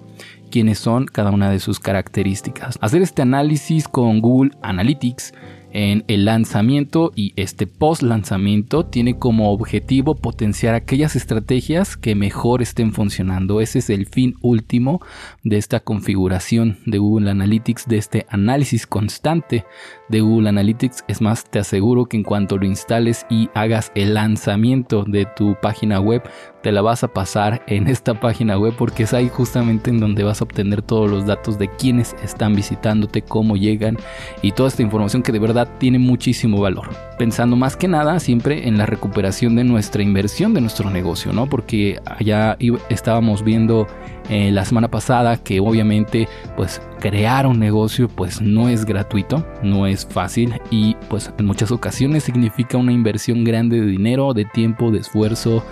quiénes 0.51 0.79
son 0.79 1.07
cada 1.07 1.31
una 1.31 1.51
de 1.51 1.61
sus 1.61 1.79
características. 1.79 2.79
Hacer 2.81 3.03
este 3.03 3.23
análisis 3.23 3.87
con 3.87 4.21
Google 4.21 4.53
Analytics 4.63 5.33
en 5.73 6.05
el 6.09 6.25
lanzamiento 6.25 7.13
y 7.15 7.33
este 7.37 7.67
post 7.67 8.03
lanzamiento 8.03 8.87
tiene 8.87 9.19
como 9.19 9.53
objetivo 9.53 10.15
potenciar 10.15 10.75
aquellas 10.75 11.17
estrategias 11.17 11.97
que 11.97 12.15
mejor 12.15 12.63
estén 12.63 12.93
funcionando. 12.93 13.61
Ese 13.61 13.79
es 13.79 13.91
el 13.91 14.07
fin 14.07 14.35
último 14.41 15.01
de 15.43 15.57
esta 15.59 15.81
configuración 15.81 16.79
de 16.87 16.99
Google 16.99 17.31
Analytics, 17.31 17.87
de 17.87 17.99
este 17.99 18.27
análisis 18.29 18.87
constante 18.87 19.65
de 20.09 20.21
Google 20.21 20.49
Analytics. 20.49 21.05
Es 21.09 21.21
más, 21.21 21.45
te 21.45 21.59
aseguro 21.59 22.07
que 22.07 22.17
en 22.17 22.25
cuanto 22.25 22.57
lo 22.57 22.67
instales 22.67 23.27
y 23.31 23.49
hagas 23.55 23.93
el 23.95 24.15
lanzamiento 24.15 25.05
de 25.05 25.27
tu 25.37 25.57
página 25.61 26.01
web, 26.01 26.23
te 26.63 26.73
la 26.73 26.83
vas 26.83 27.05
a 27.05 27.09
pasar 27.09 27.63
en 27.67 27.87
esta 27.89 28.15
página 28.15 28.59
web 28.59 28.75
porque 28.77 29.05
es 29.05 29.15
ahí 29.15 29.29
justamente 29.29 29.91
en 29.91 30.01
donde 30.01 30.25
vas 30.25 30.41
a 30.41 30.45
obtener 30.45 30.83
todos 30.83 31.11
los 31.11 31.27
datos 31.27 31.59
de 31.59 31.69
quienes 31.69 32.15
están 32.23 32.55
visitándote, 32.55 33.23
cómo 33.23 33.57
llegan 33.57 33.97
y 34.43 34.53
toda 34.53 34.69
esta 34.69 34.83
información 34.83 35.23
que 35.23 35.33
de 35.33 35.39
verdad 35.39 35.69
tiene 35.79 35.99
muchísimo 35.99 36.61
valor. 36.61 36.91
Pensando 37.19 37.57
más 37.57 37.77
que 37.77 37.89
nada 37.89 38.21
siempre 38.21 38.69
en 38.69 38.79
la 38.79 38.87
recuperación 38.87 39.57
de 39.57 39.65
nuestra 39.65 40.03
inversión 40.03 40.55
de 40.55 40.61
nuestro 40.61 40.91
negocio, 40.91 41.33
¿no? 41.33 41.47
Porque 41.47 42.01
allá 42.05 42.57
estábamos 42.89 43.43
viendo 43.43 43.87
eh, 44.31 44.51
la 44.53 44.65
semana 44.65 44.89
pasada 44.89 45.37
que 45.37 45.61
obviamente 45.61 46.29
pues 46.57 46.81
crear 47.01 47.47
un 47.47 47.59
negocio 47.59 48.09
pues 48.09 48.41
no 48.41 48.69
es 48.69 48.85
gratuito, 48.85 49.45
no 49.63 49.87
es 49.87 50.07
fácil 50.07 50.55
y 50.71 50.95
pues 51.09 51.33
en 51.37 51.47
muchas 51.47 51.73
ocasiones 51.73 52.25
significa 52.25 52.79
una 52.79 52.93
inversión 52.93 53.43
grande 53.43 53.81
de 53.81 53.87
dinero, 53.87 54.33
de 54.33 54.45
tiempo, 54.45 54.93
de 54.93 54.99
esfuerzo, 54.99 55.65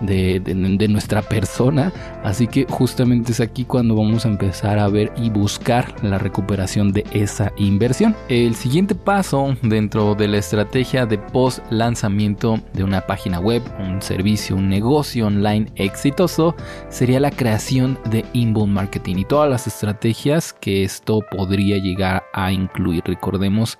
de, 0.00 0.88
nuestra 0.88 1.22
persona. 1.22 1.92
Así 2.24 2.46
que 2.46 2.66
justamente 2.68 3.32
es 3.32 3.40
aquí 3.40 3.64
cuando 3.64 3.94
vamos 3.94 4.24
a 4.24 4.28
empezar 4.28 4.78
a 4.78 4.88
ver 4.88 5.12
y 5.16 5.30
buscar 5.30 5.94
la 6.02 6.18
recuperación 6.18 6.92
de 6.92 7.04
esa 7.12 7.52
inversión. 7.56 8.16
El 8.28 8.54
siguiente 8.54 8.94
paso 8.94 9.56
dentro 9.62 10.14
de 10.14 10.28
la 10.28 10.38
estrategia 10.38 11.06
de 11.06 11.18
post 11.18 11.60
lanzamiento 11.70 12.60
de 12.72 12.84
una 12.84 13.02
página 13.02 13.38
web, 13.40 13.62
un 13.78 14.02
servicio, 14.02 14.56
un 14.56 14.68
negocio 14.68 15.26
online 15.26 15.70
exitoso 15.76 16.54
sería 16.88 17.20
la 17.20 17.30
creación 17.30 17.98
de 18.10 18.24
inbound 18.32 18.72
marketing 18.72 19.16
y 19.18 19.24
todas 19.24 19.50
las 19.50 19.66
estrategias 19.66 20.52
que 20.52 20.84
esto 20.84 21.20
podría 21.30 21.78
llegar 21.78 22.24
a 22.32 22.52
incluir. 22.52 23.02
Recordemos 23.04 23.78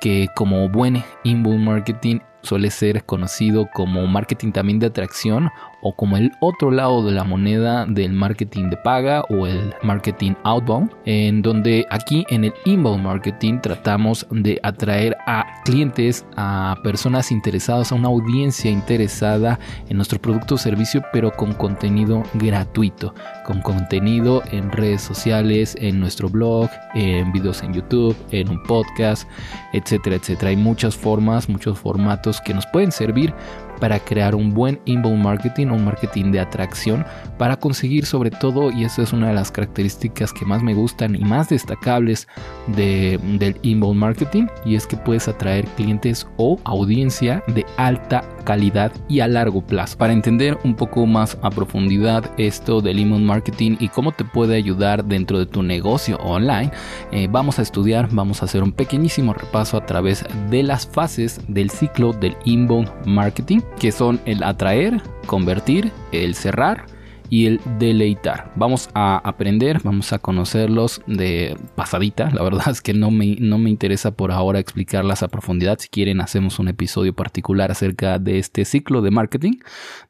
que 0.00 0.28
como 0.34 0.68
buen 0.68 1.02
inbound 1.24 1.64
marketing 1.64 2.20
suele 2.42 2.70
ser 2.70 3.04
conocido 3.04 3.68
como 3.74 4.06
marketing 4.06 4.52
también 4.52 4.78
de 4.78 4.86
atracción 4.86 5.50
o 5.86 5.92
como 5.94 6.16
el 6.16 6.32
otro 6.40 6.72
lado 6.72 7.04
de 7.04 7.12
la 7.12 7.22
moneda 7.22 7.86
del 7.86 8.12
marketing 8.12 8.70
de 8.70 8.76
paga 8.76 9.22
o 9.30 9.46
el 9.46 9.72
marketing 9.84 10.32
outbound, 10.42 10.90
en 11.04 11.42
donde 11.42 11.86
aquí 11.90 12.26
en 12.28 12.44
el 12.44 12.54
inbound 12.64 13.04
marketing 13.04 13.60
tratamos 13.60 14.26
de 14.30 14.58
atraer 14.64 15.16
a 15.28 15.46
clientes, 15.64 16.26
a 16.36 16.74
personas 16.82 17.30
interesadas, 17.30 17.92
a 17.92 17.94
una 17.94 18.08
audiencia 18.08 18.68
interesada 18.68 19.60
en 19.88 19.96
nuestro 19.96 20.18
producto 20.20 20.56
o 20.56 20.58
servicio, 20.58 21.02
pero 21.12 21.30
con 21.30 21.52
contenido 21.52 22.24
gratuito, 22.34 23.14
con 23.44 23.62
contenido 23.62 24.42
en 24.50 24.72
redes 24.72 25.02
sociales, 25.02 25.76
en 25.80 26.00
nuestro 26.00 26.28
blog, 26.28 26.68
en 26.96 27.30
videos 27.30 27.62
en 27.62 27.74
YouTube, 27.74 28.16
en 28.32 28.48
un 28.48 28.60
podcast, 28.64 29.28
etcétera, 29.72 30.16
etcétera. 30.16 30.50
Hay 30.50 30.56
muchas 30.56 30.96
formas, 30.96 31.48
muchos 31.48 31.78
formatos 31.78 32.40
que 32.40 32.54
nos 32.54 32.66
pueden 32.66 32.90
servir 32.90 33.32
para 33.80 33.98
crear 33.98 34.34
un 34.34 34.52
buen 34.54 34.80
inbound 34.84 35.22
marketing, 35.22 35.68
un 35.68 35.84
marketing 35.84 36.32
de 36.32 36.40
atracción, 36.40 37.04
para 37.38 37.56
conseguir 37.56 38.06
sobre 38.06 38.30
todo, 38.30 38.70
y 38.70 38.84
eso 38.84 39.02
es 39.02 39.12
una 39.12 39.28
de 39.28 39.34
las 39.34 39.50
características 39.50 40.32
que 40.32 40.44
más 40.44 40.62
me 40.62 40.74
gustan 40.74 41.14
y 41.14 41.24
más 41.24 41.48
destacables 41.48 42.28
del 42.68 43.58
inbound 43.62 43.98
marketing, 43.98 44.46
y 44.64 44.74
es 44.76 44.86
que 44.86 44.96
puedes 44.96 45.28
atraer 45.28 45.66
clientes 45.76 46.26
o 46.36 46.58
audiencia 46.64 47.42
de 47.48 47.64
alta 47.76 48.24
calidad 48.46 48.92
y 49.08 49.20
a 49.20 49.28
largo 49.28 49.60
plazo. 49.60 49.98
Para 49.98 50.14
entender 50.14 50.56
un 50.64 50.74
poco 50.74 51.04
más 51.04 51.36
a 51.42 51.50
profundidad 51.50 52.30
esto 52.38 52.80
del 52.80 53.00
inbound 53.00 53.26
marketing 53.26 53.76
y 53.78 53.88
cómo 53.88 54.12
te 54.12 54.24
puede 54.24 54.56
ayudar 54.56 55.04
dentro 55.04 55.38
de 55.38 55.44
tu 55.44 55.62
negocio 55.62 56.16
online, 56.18 56.70
eh, 57.12 57.28
vamos 57.30 57.58
a 57.58 57.62
estudiar, 57.62 58.08
vamos 58.10 58.40
a 58.40 58.46
hacer 58.46 58.62
un 58.62 58.72
pequeñísimo 58.72 59.34
repaso 59.34 59.76
a 59.76 59.84
través 59.84 60.24
de 60.48 60.62
las 60.62 60.86
fases 60.86 61.40
del 61.48 61.68
ciclo 61.68 62.14
del 62.14 62.36
inbound 62.46 62.90
marketing 63.04 63.60
que 63.78 63.92
son 63.92 64.20
el 64.24 64.42
atraer, 64.42 65.02
convertir, 65.26 65.92
el 66.12 66.34
cerrar 66.34 66.95
y 67.30 67.46
el 67.46 67.60
deleitar. 67.78 68.52
Vamos 68.56 68.88
a 68.94 69.18
aprender, 69.18 69.80
vamos 69.82 70.12
a 70.12 70.18
conocerlos 70.18 71.02
de 71.06 71.56
pasadita. 71.74 72.30
La 72.30 72.42
verdad 72.42 72.68
es 72.70 72.80
que 72.80 72.94
no 72.94 73.10
me, 73.10 73.36
no 73.40 73.58
me 73.58 73.70
interesa 73.70 74.10
por 74.10 74.32
ahora 74.32 74.58
explicarlas 74.58 75.22
a 75.22 75.28
profundidad. 75.28 75.78
Si 75.78 75.88
quieren, 75.88 76.20
hacemos 76.20 76.58
un 76.58 76.68
episodio 76.68 77.14
particular 77.14 77.70
acerca 77.70 78.18
de 78.18 78.38
este 78.38 78.64
ciclo 78.64 79.02
de 79.02 79.10
marketing, 79.10 79.58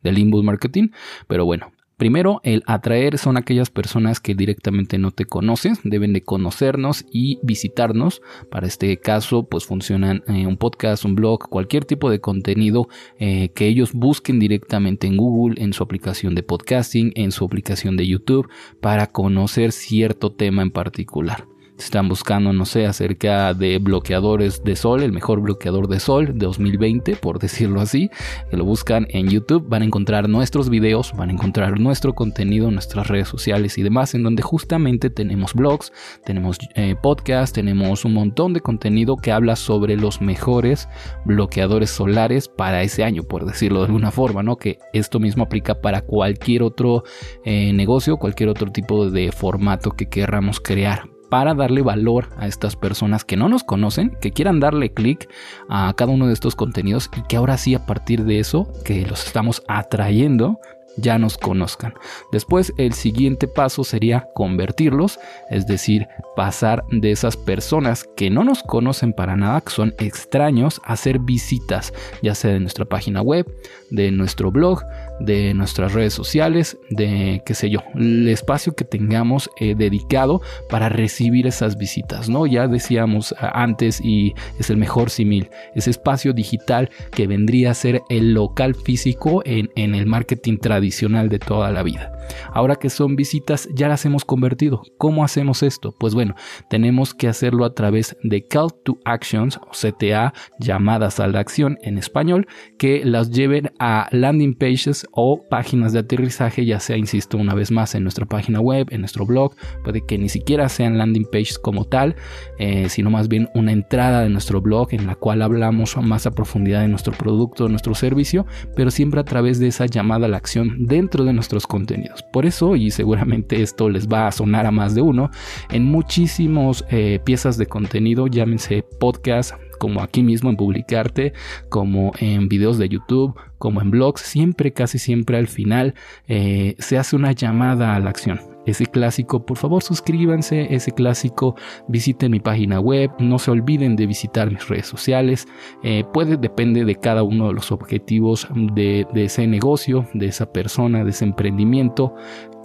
del 0.03 0.19
inbound 0.19 0.45
marketing. 0.45 0.89
Pero 1.27 1.45
bueno, 1.45 1.73
Primero, 1.97 2.41
el 2.45 2.63
atraer 2.67 3.17
son 3.17 3.39
aquellas 3.39 3.71
personas 3.71 4.21
que 4.21 4.35
directamente 4.35 4.99
no 4.99 5.13
te 5.13 5.25
conocen, 5.25 5.79
deben 5.83 6.13
de 6.13 6.23
conocernos 6.23 7.07
y 7.11 7.39
visitarnos. 7.43 8.21
Para 8.51 8.67
este 8.67 8.99
caso, 8.99 9.45
pues 9.49 9.65
funcionan 9.65 10.23
eh, 10.29 10.47
un 10.47 10.59
podcast, 10.59 11.07
un 11.07 11.15
blog, 11.15 11.49
cualquier 11.49 11.87
tipo 11.87 12.11
de 12.11 12.21
contenido 12.21 12.89
eh, 13.19 13.49
que 13.55 13.67
ellos 13.67 13.95
busquen 13.95 14.39
directamente 14.39 15.07
en 15.07 15.17
Google, 15.17 15.63
en 15.63 15.73
su 15.73 15.83
aplicación 15.83 16.35
de 16.35 16.43
podcasting, 16.43 17.13
en 17.15 17.33
su 17.33 17.47
aplicación 17.47 17.97
de 17.97 18.07
YouTube, 18.07 18.51
para 18.83 19.07
conocer 19.07 19.73
cierto 19.73 20.33
tema 20.33 20.61
en 20.61 20.73
particular 20.73 21.47
están 21.79 22.09
buscando, 22.09 22.53
no 22.53 22.65
sé, 22.65 22.87
acerca 22.87 23.55
de 23.55 23.79
bloqueadores 23.79 24.63
de 24.65 24.77
sol, 24.77 25.03
el 25.03 25.13
mejor 25.13 25.41
bloqueador 25.41 25.89
de 25.89 26.01
sol 26.01 26.27
de 26.39 26.47
2020, 26.47 27.17
por 27.17 27.39
decirlo 27.39 27.81
así, 27.81 28.11
que 28.51 28.57
lo 28.57 28.65
buscan 28.65 29.07
en 29.11 29.29
YouTube, 29.29 29.69
van 29.69 29.83
a 29.83 29.85
encontrar 29.85 30.29
nuestros 30.29 30.71
videos, 30.71 31.13
van 31.17 31.31
a 31.31 31.33
encontrar 31.33 31.79
nuestro 31.79 32.15
contenido, 32.15 32.71
nuestras 32.71 33.09
redes 33.09 33.29
sociales 33.29 33.79
y 33.79 33.83
demás, 33.83 34.15
en 34.15 34.23
donde 34.23 34.43
justamente 34.43 35.11
tenemos 35.11 35.55
blogs, 35.55 35.93
tenemos 36.25 36.59
eh, 36.75 36.97
podcasts, 37.01 37.53
tenemos 37.53 38.05
un 38.05 38.15
montón 38.15 38.53
de 38.53 38.61
contenido 38.61 39.17
que 39.17 39.33
habla 39.33 39.57
sobre 39.57 39.97
los 39.97 40.21
mejores 40.21 40.89
bloqueadores 41.25 41.91
solares 41.91 42.49
para 42.49 42.83
ese 42.83 43.05
año, 43.05 43.23
por 43.23 43.45
decirlo 43.45 43.81
de 43.81 43.87
alguna 43.87 44.11
forma, 44.11 44.43
¿no? 44.43 44.57
Que 44.57 44.79
esto 44.93 45.21
mismo 45.21 45.45
aplica 45.45 45.81
para 45.81 46.03
cualquier 46.03 46.63
otro 46.63 47.05
eh, 47.45 47.73
negocio, 47.73 48.17
cualquier 48.17 48.49
otro 48.49 48.71
tipo 48.71 49.11
de 49.11 49.33
formato 49.33 49.91
que 49.91 50.09
querramos 50.09 50.61
crear 50.61 51.16
para 51.29 51.55
darle 51.55 51.83
valor 51.83 52.29
a 52.39 52.47
estas 52.47 52.77
personas 52.77 53.25
que 53.25 53.37
no 53.37 53.49
nos 53.49 53.65
conocen, 53.65 54.17
que 54.21 54.33
quieran 54.33 54.61
darle 54.61 54.93
clic 54.93 55.29
a 55.69 55.93
cada 55.97 56.13
uno 56.13 56.27
de 56.27 56.33
estos 56.33 56.57
contenidos 56.57 57.11
y 57.17 57.23
que 57.23 57.37
ahora 57.37 57.59
sí 57.59 57.75
a 57.75 57.87
partir 57.87 58.25
de 58.25 58.39
eso, 58.39 58.69
que 58.85 59.07
los 59.07 59.27
estamos 59.27 59.63
atrayendo, 59.69 60.61
ya 60.97 61.19
nos 61.19 61.39
conozcan. 61.39 61.95
Después 62.33 62.73
el 62.79 62.93
siguiente 62.95 63.49
paso 63.49 63.85
sería 63.85 64.29
convertirlos, 64.35 65.19
es 65.51 65.67
decir, 65.67 66.09
pasar 66.35 66.85
de 66.91 67.13
esas 67.13 67.37
personas 67.37 68.09
que 68.17 68.31
no 68.31 68.45
nos 68.45 68.63
conocen 68.63 69.13
para 69.13 69.37
nada, 69.37 69.61
que 69.61 69.71
son 69.71 69.95
extraños, 69.99 70.81
a 70.85 70.95
hacer 70.95 71.19
visitas, 71.19 71.93
ya 72.23 72.35
sea 72.35 72.53
de 72.53 72.61
nuestra 72.61 72.85
página 72.85 73.23
web, 73.23 73.47
de 73.91 74.11
nuestro 74.11 74.51
blog, 74.51 74.83
de 75.21 75.55
nuestras 75.55 75.93
redes 75.93 76.13
sociales, 76.15 76.79
de 76.91 77.43
qué 77.45 77.55
sé 77.55 77.71
yo, 77.71 77.81
el 77.95 78.29
espacio 78.29 78.75
que 78.75 78.85
tengamos 78.85 79.51
eh, 79.59 79.75
dedicado 79.77 80.43
para 80.69 80.89
recibir 80.89 81.47
esas 81.47 81.77
visitas, 81.77 82.29
¿no? 82.29 82.47
Ya 82.47 82.69
decíamos 82.69 83.35
antes 83.39 84.01
y 84.03 84.35
es 84.59 84.71
el 84.71 84.77
mejor 84.77 85.11
símil, 85.11 85.51
ese 85.75 85.91
espacio 85.91 86.33
digital 86.33 86.91
que 87.13 87.27
vendría 87.27 87.71
a 87.71 87.75
ser 87.75 88.03
el 88.09 88.35
local 88.35 88.75
físico 88.75 89.43
en, 89.45 89.71
en 89.77 89.95
el 89.95 90.07
marketing 90.07 90.59
tradicional 90.59 91.29
de 91.29 91.39
toda 91.39 91.71
la 91.71 91.83
vida. 91.83 92.13
Ahora 92.53 92.77
que 92.77 92.91
son 92.91 93.17
visitas, 93.17 93.69
ya 93.75 93.89
las 93.89 94.05
hemos 94.05 94.25
convertido. 94.25 94.83
¿Cómo 94.99 95.25
hacemos 95.25 95.63
esto? 95.63 95.95
Pues 95.99 96.15
bueno, 96.15 96.35
tenemos 96.69 97.15
que 97.15 97.29
hacerlo 97.29 97.65
a 97.65 97.75
través 97.75 98.17
de 98.23 98.47
Call 98.47 98.73
to 98.85 98.99
Actions 99.05 99.59
o 99.59 99.71
CTA, 99.71 100.33
llamadas 100.59 101.21
a 101.21 101.27
la 101.29 101.41
acción 101.41 101.79
en 101.83 101.99
español, 101.99 102.47
que 102.79 103.05
las 103.05 103.31
lleven 103.31 103.73
a 103.79 104.09
landing 104.11 104.55
pages 104.55 105.06
o 105.13 105.43
páginas 105.43 105.93
de 105.93 106.01
aterrizaje, 106.01 106.65
ya 106.65 106.81
sea, 106.81 106.97
insisto, 106.97 107.37
una 107.39 107.55
vez 107.55 107.71
más 107.71 107.95
en 107.95 108.03
nuestra 108.03 108.27
página 108.27 108.61
web, 108.61 108.89
en 108.91 109.01
nuestro 109.01 109.27
blog, 109.27 109.55
puede 109.85 110.05
que 110.05 110.19
ni 110.19 110.29
siquiera 110.29 110.69
sean 110.69 110.99
landing 110.99 111.27
pages 111.31 111.59
como 111.59 111.85
tal, 111.85 112.17
eh, 112.59 112.89
sino 112.89 113.11
más 113.11 113.29
bien 113.29 113.49
una 113.55 113.73
entrada 113.73 114.23
de 114.23 114.29
nuestro 114.29 114.61
blog 114.61 114.89
en 114.93 115.07
la 115.07 115.15
cual 115.15 115.43
hablamos 115.43 115.97
más 115.97 116.27
a 116.27 116.31
profundidad 116.31 116.83
de 116.83 116.89
nuestro 116.89 117.13
producto, 117.13 117.65
de 117.65 117.71
nuestro 117.71 117.95
servicio, 117.95 118.47
pero 118.75 118.91
siempre 118.91 119.21
a 119.21 119.25
través 119.25 119.59
de 119.59 119.69
esa 119.69 119.87
llamada 119.87 120.27
a 120.27 120.29
la 120.29 120.37
acción 120.37 120.87
dentro 120.87 121.25
de 121.25 121.33
nuestros 121.33 121.67
contenidos. 121.67 122.23
Por 122.23 122.47
eso, 122.47 122.77
y 122.77 122.91
seguramente 122.91 123.63
esto 123.63 123.89
les 123.89 124.09
va 124.09 124.27
a 124.27 124.33
sonar 124.33 124.67
a 124.67 124.71
más 124.71 124.95
de 124.95 125.03
uno, 125.03 125.31
en 125.71 125.85
muchísimos 125.85 126.85
eh, 126.91 127.21
piezas 127.25 127.59
de 127.59 127.67
contenido, 127.67 128.27
llámense 128.27 128.85
podcast, 128.99 129.55
como 129.79 130.03
aquí 130.03 130.23
mismo 130.23 130.51
en 130.51 130.57
Publicarte, 130.57 131.33
como 131.69 132.13
en 132.19 132.49
videos 132.49 132.79
de 132.79 132.89
YouTube, 132.89 133.35
como 133.59 133.81
en 133.81 133.91
blogs, 133.91 134.21
siempre, 134.21 134.73
casi 134.73 134.99
siempre 134.99 135.39
al 135.39 135.49
final 135.49 135.95
eh, 136.29 136.75
se 136.79 136.99
hace 136.99 137.17
una 137.17 137.33
llamada 137.33 137.95
a 137.95 138.01
la 138.01 138.11
acción. 138.11 138.41
Ese 138.67 138.87
clásico, 138.87 139.47
por 139.47 139.57
favor 139.57 139.81
suscríbanse, 139.81 140.75
ese 140.75 140.91
clásico, 140.91 141.55
visiten 141.87 142.33
mi 142.33 142.41
página 142.41 142.81
web, 142.81 143.13
no 143.21 143.39
se 143.39 143.53
olviden 143.53 143.95
de 143.95 144.07
visitar 144.07 144.51
mis 144.51 144.67
redes 144.69 144.87
sociales, 144.87 145.47
eh, 145.85 146.05
puede, 146.13 146.37
depende 146.37 146.85
de 146.85 146.97
cada 146.97 147.23
uno 147.23 147.47
de 147.47 147.55
los 147.55 147.71
objetivos 147.71 148.49
de, 148.75 149.07
de 149.15 149.25
ese 149.27 149.47
negocio, 149.47 150.09
de 150.15 150.27
esa 150.27 150.51
persona, 150.53 151.05
de 151.05 151.11
ese 151.11 151.25
emprendimiento, 151.25 152.13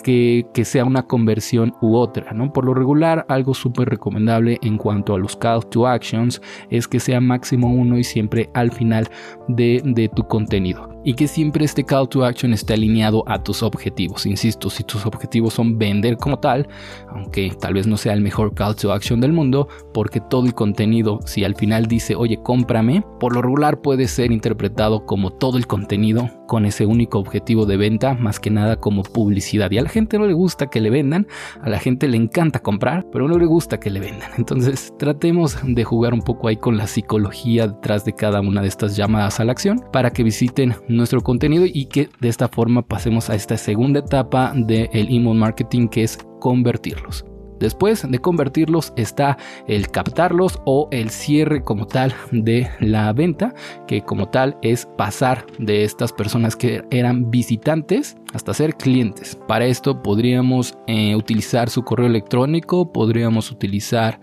que, 0.02 0.46
sea 0.64 0.86
una 0.86 1.04
conversión 1.04 1.74
u 1.82 1.96
otra, 1.96 2.34
¿no? 2.34 2.54
Por 2.54 2.66
lo 2.66 2.74
regular, 2.74 3.26
algo 3.28 3.54
súper 3.54 3.90
recomendable 3.90 4.60
en 4.62 4.78
cuanto 4.78 5.16
a 5.16 5.20
los 5.20 5.36
call 5.36 5.66
to 5.66 5.88
actions 5.88 6.42
es 6.70 6.88
que 6.88 7.00
sea 7.00 7.20
máximo 7.20 7.74
uno 7.74 7.98
y 7.98 8.04
siempre 8.04 8.50
al 8.54 8.72
final 8.72 9.10
de, 9.48 9.82
de 9.84 10.08
tu 10.10 10.28
contenido. 10.28 10.90
Y 11.04 11.16
que 11.16 11.28
siempre 11.28 11.66
este 11.66 11.84
call 11.84 12.08
to 12.08 12.24
action 12.24 12.54
esté 12.54 12.74
alineado 12.74 13.24
a 13.28 13.42
tus 13.42 13.64
objetivos. 13.64 14.28
Insisto, 14.28 14.70
si 14.70 14.84
tus 14.84 15.06
objetivos 15.06 15.56
son 15.56 15.80
vender 15.80 16.16
como 16.18 16.38
tal, 16.38 16.68
aunque 17.10 17.52
tal 17.60 17.74
vez 17.74 17.88
no 17.88 17.98
sea 17.98 18.14
el 18.14 18.22
mejor 18.22 18.54
call 18.54 18.76
to 18.76 18.94
action 18.94 19.20
del 19.20 19.34
mundo, 19.34 19.68
porque 19.94 20.20
todo 20.20 20.46
el 20.46 20.54
contenido, 20.54 21.20
si 21.26 21.44
al 21.44 21.56
final 21.56 21.88
dice, 21.88 22.16
oye, 22.16 22.38
cómprame, 22.44 23.04
por 23.20 23.34
lo 23.34 23.42
regular 23.42 23.82
puede 23.82 24.08
ser 24.08 24.32
interpretado 24.32 25.06
como 25.06 25.32
todo 25.32 25.58
el 25.58 25.66
contenido 25.66 26.30
con 26.52 26.66
ese 26.66 26.86
único 26.86 27.18
objetivo 27.18 27.66
de 27.66 27.78
venta, 27.78 28.14
más 28.14 28.42
que 28.42 28.50
nada 28.50 28.76
como 28.76 29.04
publicidad. 29.04 29.72
Y 29.72 29.78
a 29.78 29.84
la 29.84 29.88
gente 29.88 30.20
no 30.20 30.28
le 30.28 30.34
gusta 30.34 30.70
que 30.70 30.82
le 30.82 30.90
vendan, 30.90 31.26
a 31.62 31.70
la 31.70 31.80
gente 31.80 32.10
le 32.10 32.18
encanta 32.18 32.60
comprar, 32.60 33.06
pero 33.10 33.30
no 33.30 33.38
le 33.38 33.46
gusta 33.46 33.80
que 33.80 33.90
le 33.90 34.02
vendan. 34.02 34.32
Entonces 34.38 34.92
tratemos 35.00 35.58
de 35.64 35.86
jugar 35.86 36.14
un 36.14 36.22
poco 36.22 36.50
ahí 36.50 36.58
con 36.58 36.76
la 36.76 36.88
psicología 36.88 37.68
detrás 37.68 38.04
de 38.04 38.12
cada 38.12 38.42
una 38.42 38.62
de 38.62 38.68
estas 38.68 38.98
llamadas 38.98 39.40
a 39.40 39.46
la 39.46 39.54
acción 39.54 39.82
para 39.94 40.12
que 40.12 40.24
visiten 40.24 40.76
nuestro 40.90 41.22
contenido 41.22 41.64
y 41.66 41.86
que 41.86 42.10
de 42.20 42.28
esta 42.28 42.50
forma 42.50 42.82
pasemos 42.82 43.30
a 43.30 43.36
esta 43.36 43.56
segunda 43.56 44.02
etapa 44.02 44.52
del 44.54 44.90
email 44.94 45.38
marketing 45.38 45.88
que 45.88 46.04
es 46.04 46.18
convertirlos. 46.42 47.31
Después 47.62 48.10
de 48.10 48.20
convertirlos 48.20 48.92
está 48.96 49.38
el 49.68 49.90
captarlos 49.92 50.60
o 50.66 50.90
el 50.92 51.12
cierre 51.12 51.64
como 51.64 51.86
tal 51.86 52.14
de 52.32 52.68
la 52.80 53.14
venta, 53.14 53.54
que 53.88 54.02
como 54.02 54.30
tal 54.30 54.58
es 54.64 54.88
pasar 54.98 55.46
de 55.60 55.84
estas 55.84 56.12
personas 56.12 56.56
que 56.56 56.84
eran 56.90 57.30
visitantes 57.30 58.18
hasta 58.34 58.56
ser 58.56 58.76
clientes. 58.76 59.38
Para 59.48 59.66
esto 59.66 60.02
podríamos 60.02 60.76
eh, 60.88 61.16
utilizar 61.16 61.70
su 61.70 61.84
correo 61.84 62.08
electrónico, 62.08 62.92
podríamos 62.92 63.52
utilizar 63.52 64.20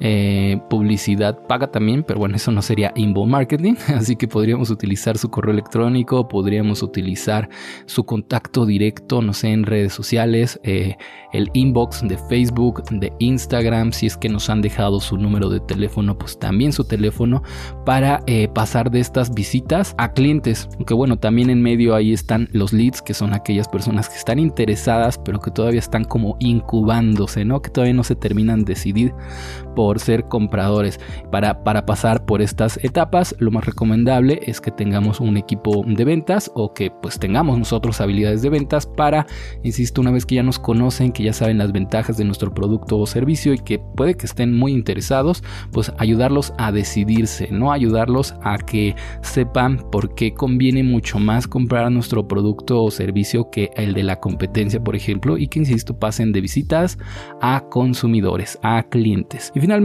eh, 0.00 0.60
publicidad 0.68 1.46
paga 1.46 1.70
también, 1.70 2.02
pero 2.02 2.18
bueno, 2.18 2.36
eso 2.36 2.52
no 2.52 2.62
sería 2.62 2.92
inbound 2.94 3.30
marketing, 3.30 3.74
así 3.94 4.16
que 4.16 4.28
podríamos 4.28 4.70
utilizar 4.70 5.18
su 5.18 5.30
correo 5.30 5.52
electrónico, 5.52 6.28
podríamos 6.28 6.82
utilizar 6.82 7.48
su 7.86 8.04
contacto 8.04 8.66
directo, 8.66 9.22
no 9.22 9.32
sé, 9.32 9.48
en 9.48 9.64
redes 9.64 9.92
sociales, 9.92 10.60
eh, 10.64 10.96
el 11.32 11.50
inbox 11.54 12.06
de 12.06 12.18
Facebook, 12.18 12.82
de 12.90 13.12
Instagram, 13.18 13.92
si 13.92 14.06
es 14.06 14.16
que 14.16 14.28
nos 14.28 14.48
han 14.50 14.62
dejado 14.62 15.00
su 15.00 15.16
número 15.16 15.48
de 15.48 15.60
teléfono, 15.60 16.16
pues 16.16 16.38
también 16.38 16.72
su 16.72 16.84
teléfono 16.84 17.42
para 17.84 18.22
eh, 18.26 18.48
pasar 18.48 18.90
de 18.90 19.00
estas 19.00 19.32
visitas 19.34 19.94
a 19.98 20.12
clientes, 20.12 20.68
aunque 20.76 20.94
bueno, 20.94 21.18
también 21.18 21.50
en 21.50 21.62
medio 21.62 21.94
ahí 21.94 22.12
están 22.12 22.48
los 22.52 22.72
leads, 22.72 23.02
que 23.02 23.14
son 23.14 23.32
aquellas 23.32 23.68
personas 23.68 24.08
que 24.08 24.16
están 24.16 24.38
interesadas, 24.38 25.18
pero 25.18 25.40
que 25.40 25.50
todavía 25.50 25.80
están 25.80 26.04
como 26.04 26.36
incubándose, 26.40 27.44
¿no? 27.44 27.60
Que 27.62 27.70
todavía 27.70 27.94
no 27.94 28.04
se 28.04 28.14
terminan 28.14 28.64
de 28.64 28.76
decidir 28.76 29.14
por 29.74 29.85
ser 29.98 30.28
compradores. 30.28 31.00
Para, 31.30 31.64
para 31.64 31.86
pasar 31.86 32.24
por 32.24 32.42
estas 32.42 32.78
etapas, 32.82 33.34
lo 33.38 33.50
más 33.50 33.64
recomendable 33.64 34.40
es 34.42 34.60
que 34.60 34.70
tengamos 34.70 35.20
un 35.20 35.36
equipo 35.36 35.84
de 35.86 36.04
ventas 36.04 36.50
o 36.54 36.74
que 36.74 36.90
pues 36.90 37.18
tengamos 37.18 37.58
nosotros 37.58 38.00
habilidades 38.00 38.42
de 38.42 38.50
ventas 38.50 38.86
para, 38.86 39.26
insisto, 39.62 40.00
una 40.00 40.10
vez 40.10 40.26
que 40.26 40.36
ya 40.36 40.42
nos 40.42 40.58
conocen, 40.58 41.12
que 41.12 41.22
ya 41.22 41.32
saben 41.32 41.58
las 41.58 41.72
ventajas 41.72 42.16
de 42.16 42.24
nuestro 42.24 42.52
producto 42.52 42.98
o 42.98 43.06
servicio 43.06 43.54
y 43.54 43.58
que 43.58 43.78
puede 43.78 44.16
que 44.16 44.26
estén 44.26 44.56
muy 44.56 44.72
interesados, 44.72 45.42
pues 45.72 45.92
ayudarlos 45.98 46.52
a 46.58 46.72
decidirse, 46.72 47.48
no 47.50 47.72
ayudarlos 47.72 48.34
a 48.42 48.58
que 48.58 48.94
sepan 49.22 49.78
por 49.90 50.14
qué 50.14 50.34
conviene 50.34 50.82
mucho 50.82 51.18
más 51.18 51.46
comprar 51.46 51.90
nuestro 51.90 52.26
producto 52.26 52.82
o 52.82 52.90
servicio 52.90 53.50
que 53.50 53.70
el 53.76 53.94
de 53.94 54.02
la 54.02 54.16
competencia, 54.16 54.82
por 54.82 54.96
ejemplo, 54.96 55.38
y 55.38 55.48
que, 55.48 55.60
insisto, 55.60 55.98
pasen 55.98 56.32
de 56.32 56.40
visitas 56.40 56.98
a 57.40 57.64
consumidores, 57.70 58.58
a 58.62 58.82
clientes. 58.84 59.52
Y 59.54 59.60
finalmente, 59.60 59.75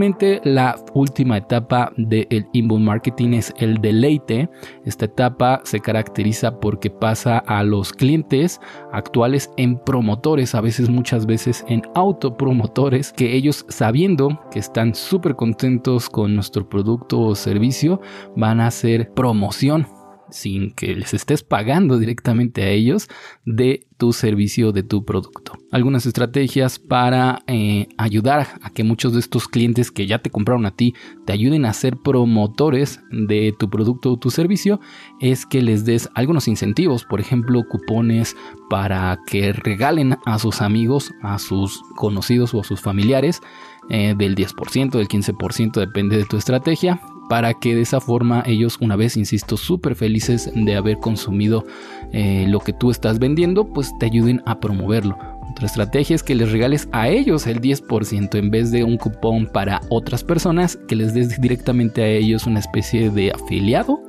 la 0.43 0.75
última 0.93 1.37
etapa 1.37 1.91
del 1.97 2.47
inbound 2.53 2.85
marketing 2.85 3.33
es 3.33 3.53
el 3.57 3.79
deleite. 3.81 4.49
Esta 4.85 5.05
etapa 5.05 5.61
se 5.63 5.79
caracteriza 5.79 6.59
porque 6.59 6.89
pasa 6.89 7.39
a 7.39 7.63
los 7.63 7.91
clientes 7.91 8.59
actuales 8.91 9.51
en 9.57 9.77
promotores, 9.77 10.55
a 10.55 10.61
veces 10.61 10.89
muchas 10.89 11.25
veces 11.25 11.65
en 11.67 11.81
autopromotores, 11.95 13.13
que 13.13 13.35
ellos 13.35 13.65
sabiendo 13.69 14.39
que 14.51 14.59
están 14.59 14.95
súper 14.95 15.35
contentos 15.35 16.09
con 16.09 16.35
nuestro 16.35 16.67
producto 16.67 17.19
o 17.19 17.35
servicio, 17.35 18.01
van 18.35 18.59
a 18.59 18.67
hacer 18.67 19.11
promoción 19.13 19.85
sin 20.31 20.71
que 20.71 20.95
les 20.95 21.13
estés 21.13 21.43
pagando 21.43 21.99
directamente 21.99 22.63
a 22.63 22.69
ellos 22.69 23.07
de 23.45 23.87
tu 23.97 24.13
servicio, 24.13 24.71
de 24.71 24.81
tu 24.81 25.05
producto. 25.05 25.53
Algunas 25.71 26.07
estrategias 26.07 26.79
para 26.79 27.43
eh, 27.45 27.87
ayudar 27.97 28.47
a 28.63 28.71
que 28.71 28.83
muchos 28.83 29.13
de 29.13 29.19
estos 29.19 29.47
clientes 29.47 29.91
que 29.91 30.07
ya 30.07 30.19
te 30.19 30.31
compraron 30.31 30.65
a 30.65 30.71
ti 30.71 30.95
te 31.25 31.33
ayuden 31.33 31.65
a 31.65 31.73
ser 31.73 31.97
promotores 31.97 32.99
de 33.11 33.53
tu 33.59 33.69
producto 33.69 34.11
o 34.11 34.17
tu 34.17 34.31
servicio 34.31 34.79
es 35.19 35.45
que 35.45 35.61
les 35.61 35.85
des 35.85 36.09
algunos 36.15 36.47
incentivos, 36.47 37.03
por 37.03 37.19
ejemplo, 37.19 37.63
cupones 37.69 38.35
para 38.69 39.19
que 39.27 39.53
regalen 39.53 40.17
a 40.25 40.39
sus 40.39 40.61
amigos, 40.61 41.11
a 41.21 41.37
sus 41.37 41.81
conocidos 41.95 42.55
o 42.55 42.61
a 42.61 42.63
sus 42.63 42.81
familiares 42.81 43.41
eh, 43.89 44.15
del 44.17 44.35
10%, 44.35 44.91
del 44.91 45.07
15%, 45.07 45.79
depende 45.79 46.17
de 46.17 46.25
tu 46.25 46.37
estrategia 46.37 46.99
para 47.31 47.53
que 47.53 47.73
de 47.75 47.81
esa 47.83 48.01
forma 48.01 48.43
ellos 48.45 48.77
una 48.81 48.97
vez, 48.97 49.15
insisto, 49.15 49.55
súper 49.55 49.95
felices 49.95 50.51
de 50.53 50.75
haber 50.75 50.97
consumido 50.97 51.65
eh, 52.11 52.43
lo 52.49 52.59
que 52.59 52.73
tú 52.73 52.91
estás 52.91 53.19
vendiendo, 53.19 53.71
pues 53.71 53.97
te 53.99 54.07
ayuden 54.07 54.43
a 54.45 54.59
promoverlo. 54.59 55.17
Otra 55.49 55.65
estrategia 55.65 56.13
es 56.13 56.23
que 56.23 56.35
les 56.35 56.51
regales 56.51 56.89
a 56.91 57.07
ellos 57.07 57.47
el 57.47 57.61
10% 57.61 58.37
en 58.37 58.51
vez 58.51 58.69
de 58.71 58.83
un 58.83 58.97
cupón 58.97 59.47
para 59.47 59.79
otras 59.87 60.25
personas, 60.25 60.77
que 60.89 60.97
les 60.97 61.13
des 61.13 61.39
directamente 61.39 62.03
a 62.03 62.07
ellos 62.07 62.47
una 62.47 62.59
especie 62.59 63.09
de 63.09 63.31
afiliado 63.31 64.03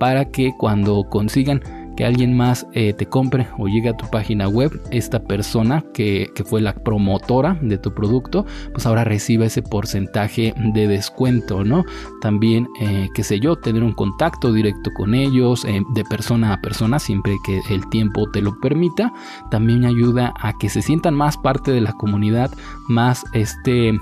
para 0.00 0.24
que 0.24 0.52
cuando 0.58 1.04
consigan 1.08 1.62
que 1.96 2.04
alguien 2.04 2.36
más 2.36 2.66
eh, 2.72 2.92
te 2.92 3.06
compre 3.06 3.46
o 3.58 3.66
llegue 3.66 3.88
a 3.88 3.96
tu 3.96 4.08
página 4.10 4.48
web, 4.48 4.80
esta 4.90 5.22
persona 5.22 5.84
que, 5.92 6.32
fue 6.44 6.60
la 6.60 6.74
promotora 6.74 7.58
de 7.62 7.78
tu 7.78 7.94
producto, 7.94 8.44
pues 8.72 8.84
ahora 8.86 9.04
reciba 9.04 9.46
ese 9.46 9.62
porcentaje 9.62 10.52
de 10.74 10.88
descuento, 10.88 11.64
¿no? 11.64 11.84
También, 12.20 12.68
eh, 12.80 13.08
qué 13.14 13.22
sé 13.22 13.40
yo, 13.40 13.56
tener 13.56 13.82
un 13.82 13.92
contacto 13.92 14.52
directo 14.52 14.90
con 14.94 15.14
ellos, 15.14 15.64
eh, 15.64 15.80
de 15.94 16.04
persona 16.04 16.52
a 16.52 16.60
persona, 16.60 16.98
siempre 16.98 17.34
que 17.46 17.60
el 17.70 17.88
tiempo 17.88 18.30
te 18.30 18.42
lo 18.42 18.58
permita, 18.60 19.12
también 19.50 19.84
ayuda 19.84 20.34
a 20.38 20.52
que 20.58 20.68
se 20.68 20.82
sientan 20.82 21.14
más 21.14 21.38
parte 21.38 21.70
de 21.70 21.80
la 21.80 21.92
comunidad, 21.92 22.50
más 22.88 23.24
este 23.32 23.92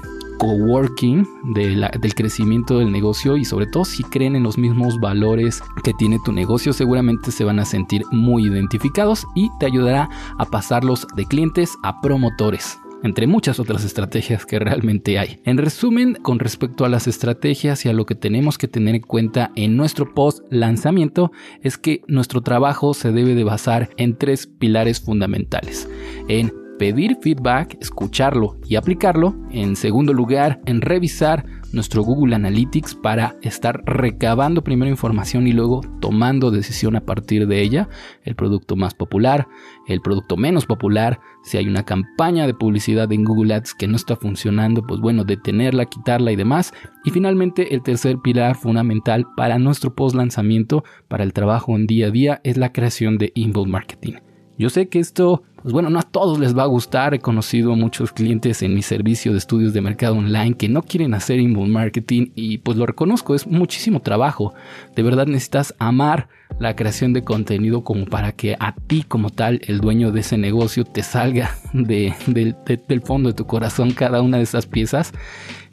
coworking 0.43 1.25
del 1.55 2.15
crecimiento 2.17 2.81
del 2.81 2.91
negocio 2.91 3.37
y 3.37 3.45
sobre 3.45 3.67
todo 3.67 3.85
si 3.85 4.03
creen 4.03 4.35
en 4.35 4.43
los 4.43 4.59
mismos 4.59 4.99
valores 4.99 5.63
que 5.85 5.93
tiene 5.95 6.19
tu 6.25 6.33
negocio 6.33 6.73
seguramente 6.73 7.31
se 7.31 7.45
van 7.45 7.61
a 7.61 7.65
sentir 7.65 8.03
muy 8.11 8.49
identificados 8.49 9.25
y 9.37 9.51
te 9.61 9.67
ayudará 9.67 10.11
a 10.39 10.45
pasarlos 10.47 11.07
de 11.15 11.27
clientes 11.27 11.71
a 11.85 12.01
promotores 12.01 12.77
entre 13.05 13.29
muchas 13.29 13.61
otras 13.61 13.85
estrategias 13.85 14.47
que 14.47 14.61
realmente 14.61 15.19
hay. 15.19 15.41
En 15.45 15.59
resumen, 15.59 16.15
con 16.23 16.39
respecto 16.39 16.85
a 16.85 16.89
las 16.89 17.09
estrategias 17.09 17.85
y 17.85 17.89
a 17.89 17.93
lo 17.93 18.07
que 18.07 18.15
tenemos 18.15 18.59
que 18.59 18.69
tener 18.69 18.95
en 18.95 19.03
cuenta 19.03 19.51
en 19.57 19.77
nuestro 19.77 20.15
post 20.15 20.45
lanzamiento, 20.51 21.33
es 21.63 21.79
que 21.79 22.03
nuestro 22.07 22.43
trabajo 22.43 22.95
se 22.95 23.11
debe 23.11 23.35
de 23.35 23.43
basar 23.43 23.91
en 23.97 24.17
tres 24.17 24.47
pilares 24.47 25.01
fundamentales. 25.01 25.89
En 26.29 26.62
pedir 26.79 27.17
feedback, 27.21 27.77
escucharlo 27.81 28.57
y 28.67 28.77
aplicarlo. 28.77 29.35
En 29.51 29.77
segundo 29.77 30.13
lugar, 30.13 30.61
en 30.67 30.81
revisar 30.81 31.45
nuestro 31.73 32.03
Google 32.03 32.35
Analytics 32.35 32.95
para 32.95 33.37
estar 33.43 33.83
recabando 33.87 34.63
primero 34.63 34.91
información 34.91 35.47
y 35.47 35.53
luego 35.53 35.81
tomando 36.01 36.51
decisión 36.51 36.97
a 36.97 37.01
partir 37.01 37.47
de 37.47 37.63
ella. 37.63 37.89
El 38.25 38.35
producto 38.35 38.77
más 38.77 38.95
popular, 38.95 39.49
el 39.89 40.01
producto 40.01 40.37
menos 40.37 40.67
popular. 40.67 41.21
Si 41.43 41.57
hay 41.57 41.67
una 41.67 41.85
campaña 41.85 42.47
de 42.47 42.55
publicidad 42.55 43.11
en 43.13 43.25
Google 43.25 43.55
Ads 43.55 43.75
que 43.75 43.89
no 43.89 43.97
está 43.97 44.17
funcionando, 44.17 44.83
pues 44.87 45.01
bueno, 45.01 45.25
detenerla, 45.25 45.87
quitarla 45.87 46.33
y 46.33 46.37
demás. 46.37 46.73
Y 47.05 47.11
finalmente, 47.11 47.75
el 47.75 47.83
tercer 47.83 48.19
pilar 48.23 48.57
fundamental 48.57 49.27
para 49.37 49.59
nuestro 49.59 49.95
post 49.95 50.15
lanzamiento, 50.15 50.85
para 51.09 51.25
el 51.25 51.33
trabajo 51.33 51.75
en 51.77 51.87
día 51.87 52.09
a 52.09 52.11
día, 52.11 52.41
es 52.45 52.57
la 52.57 52.73
creación 52.73 53.19
de 53.19 53.33
inbound 53.35 53.71
marketing 53.71 54.15
Yo 54.59 54.69
sé 54.71 54.89
que 54.89 54.99
esto, 54.99 55.43
pues 55.63 55.73
bueno, 55.73 55.91
no 55.91 55.99
a 55.99 56.03
todos 56.03 56.39
les 56.39 56.57
va 56.57 56.65
a 56.65 56.67
gustar. 56.67 57.15
He 57.15 57.21
conocido 57.21 57.73
a 57.73 57.77
muchos 57.77 58.13
clientes 58.13 58.63
en 58.63 58.75
mi 58.75 58.83
servicio 58.83 59.33
de 59.33 59.39
estudios 59.39 59.73
de 59.73 59.81
mercado 59.81 60.17
online 60.17 60.55
que 60.55 60.69
no 60.69 60.83
quieren 60.83 61.15
hacer 61.15 61.39
inbound 61.39 61.73
marketing 61.73 62.33
y 62.35 62.59
pues 62.59 62.77
lo 62.77 62.87
reconozco, 62.87 63.35
es 63.35 63.47
muchísimo 63.47 64.01
trabajo. 64.01 64.55
De 64.97 65.03
verdad 65.03 65.27
necesitas 65.27 65.75
amar 65.79 66.29
la 66.59 66.77
creación 66.77 67.13
de 67.13 67.23
contenido 67.23 67.85
como 67.85 68.07
para 68.07 68.33
que 68.33 68.57
a 68.59 68.75
ti 68.75 69.05
como 69.07 69.31
tal, 69.31 69.61
el 69.67 69.81
dueño 69.81 70.13
de 70.13 70.21
ese 70.21 70.39
negocio, 70.39 70.85
te 70.85 71.03
salga 71.03 71.57
de, 71.73 72.15
del 72.27 73.03
fondo 73.03 73.31
de 73.31 73.35
tu 73.35 73.47
corazón 73.47 73.93
cada 73.93 74.23
una 74.23 74.39
de 74.39 74.45
esas 74.45 74.67
piezas. 74.67 75.13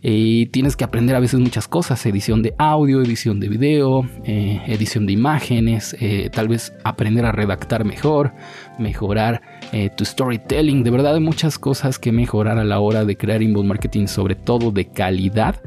Y 0.02 0.46
tienes 0.48 0.78
que 0.78 0.86
aprender 0.86 1.14
a 1.18 1.20
veces 1.20 1.42
muchas 1.42 1.68
cosas, 1.68 2.06
edición 2.06 2.42
de 2.42 2.56
audio, 2.58 3.02
edición 3.02 3.42
de 3.42 3.50
video, 3.50 4.08
eh, 4.24 4.62
edición 4.68 5.06
de 5.06 5.12
imágenes, 5.12 5.94
eh, 6.00 6.30
tal 6.32 6.48
vez 6.48 6.72
aprender 6.86 7.26
a 7.26 7.34
redactar 7.34 7.84
mejor, 7.84 8.32
mejorar 8.78 9.42
eh, 9.74 9.90
tu 9.90 10.06
storytelling, 10.06 10.84
de 10.84 10.92
verdad 10.92 11.16
hay 11.16 11.20
muchas 11.20 11.60
cosas 11.60 12.00
que 12.00 12.14
mejorar 12.14 12.58
a 12.58 12.64
la 12.64 12.80
hora 12.80 13.04
de 13.04 13.18
crear 13.18 13.42
inbound 13.42 13.68
marketing, 13.68 14.08
sobre 14.08 14.36
todo 14.36 14.72
de 14.72 14.86
calidad 14.88 15.62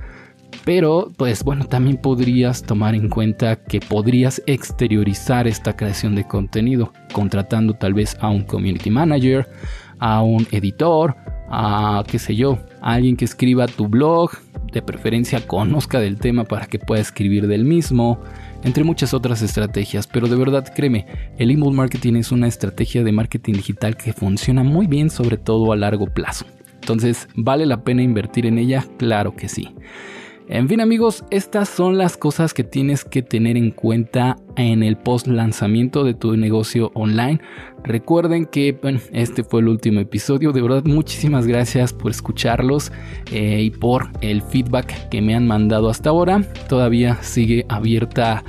pero, 0.65 1.11
pues 1.17 1.43
bueno, 1.43 1.67
también 1.67 1.97
podrías 1.97 2.63
tomar 2.63 2.95
en 2.95 3.09
cuenta 3.09 3.57
que 3.57 3.81
podrías 3.81 4.43
exteriorizar 4.47 5.47
esta 5.47 5.75
creación 5.75 6.15
de 6.15 6.27
contenido, 6.27 6.93
contratando 7.13 7.75
tal 7.75 7.95
vez 7.95 8.17
a 8.21 8.29
un 8.29 8.45
community 8.45 8.91
manager, 8.91 9.49
a 9.99 10.23
un 10.23 10.47
editor, 10.51 11.17
a 11.49 12.05
qué 12.07 12.19
sé 12.19 12.35
yo, 12.35 12.59
a 12.81 12.95
alguien 12.95 13.17
que 13.17 13.25
escriba 13.25 13.67
tu 13.67 13.89
blog, 13.89 14.31
de 14.73 14.83
preferencia 14.83 15.47
conozca 15.47 16.01
del 16.01 16.19
tema 16.19 16.45
para 16.45 16.67
que 16.67 16.79
pueda 16.79 17.01
escribir 17.01 17.47
del 17.47 17.65
mismo, 17.65 18.21
entre 18.65 18.85
muchas 18.85 19.13
otras 19.13 19.43
estrategias, 19.43 20.07
pero 20.07 20.29
de 20.29 20.37
verdad 20.37 20.73
créeme, 20.75 21.07
el 21.39 21.51
email 21.51 21.75
marketing 21.75 22.15
es 22.15 22.33
una 22.33 22.47
estrategia 22.47 23.05
de 23.05 23.13
marketing 23.13 23.55
digital 23.55 23.97
que 23.97 24.13
funciona 24.13 24.63
muy 24.63 24.87
bien 24.87 25.11
sobre 25.11 25.37
todo 25.37 25.73
a 25.73 25.77
largo 25.77 26.07
plazo. 26.07 26.47
Entonces, 26.75 27.29
¿vale 27.37 27.67
la 27.67 27.85
pena 27.85 28.03
invertir 28.03 28.47
en 28.47 28.59
ella? 28.59 28.85
Claro 28.97 29.37
que 29.37 29.49
sí. 29.49 29.75
En 30.49 30.69
fin 30.69 30.81
amigos, 30.81 31.25
estas 31.31 31.69
son 31.69 31.97
las 31.97 32.17
cosas 32.17 32.53
que 32.53 32.65
tienes 32.65 33.05
que 33.05 33.23
tener 33.23 33.57
en 33.57 33.71
cuenta 33.71 34.37
en 34.57 34.83
el 34.83 34.97
post 34.97 35.29
lanzamiento 35.29 36.05
de 36.05 36.15
tu 36.15 36.37
negocio 36.37 36.91
online. 36.95 37.41
Recuerden 37.85 38.47
que 38.47 38.79
este 39.13 39.45
fue 39.45 39.61
el 39.61 39.69
último 39.69 40.01
episodio. 40.01 40.53
De 40.53 40.61
verdad, 40.61 40.85
muchísimas 40.85 41.47
gracias 41.47 41.93
por 41.93 42.11
escucharlos 42.11 42.93
eh, 43.31 43.63
y 43.63 43.71
por 43.71 44.11
el 44.21 44.43
feedback 44.43 45.09
que 45.09 45.23
me 45.23 45.35
han 45.35 45.47
mandado 45.47 45.89
hasta 45.89 46.11
ahora. 46.11 46.43
Todavía 46.69 47.19
sigue 47.23 47.65
abierta 47.69 48.45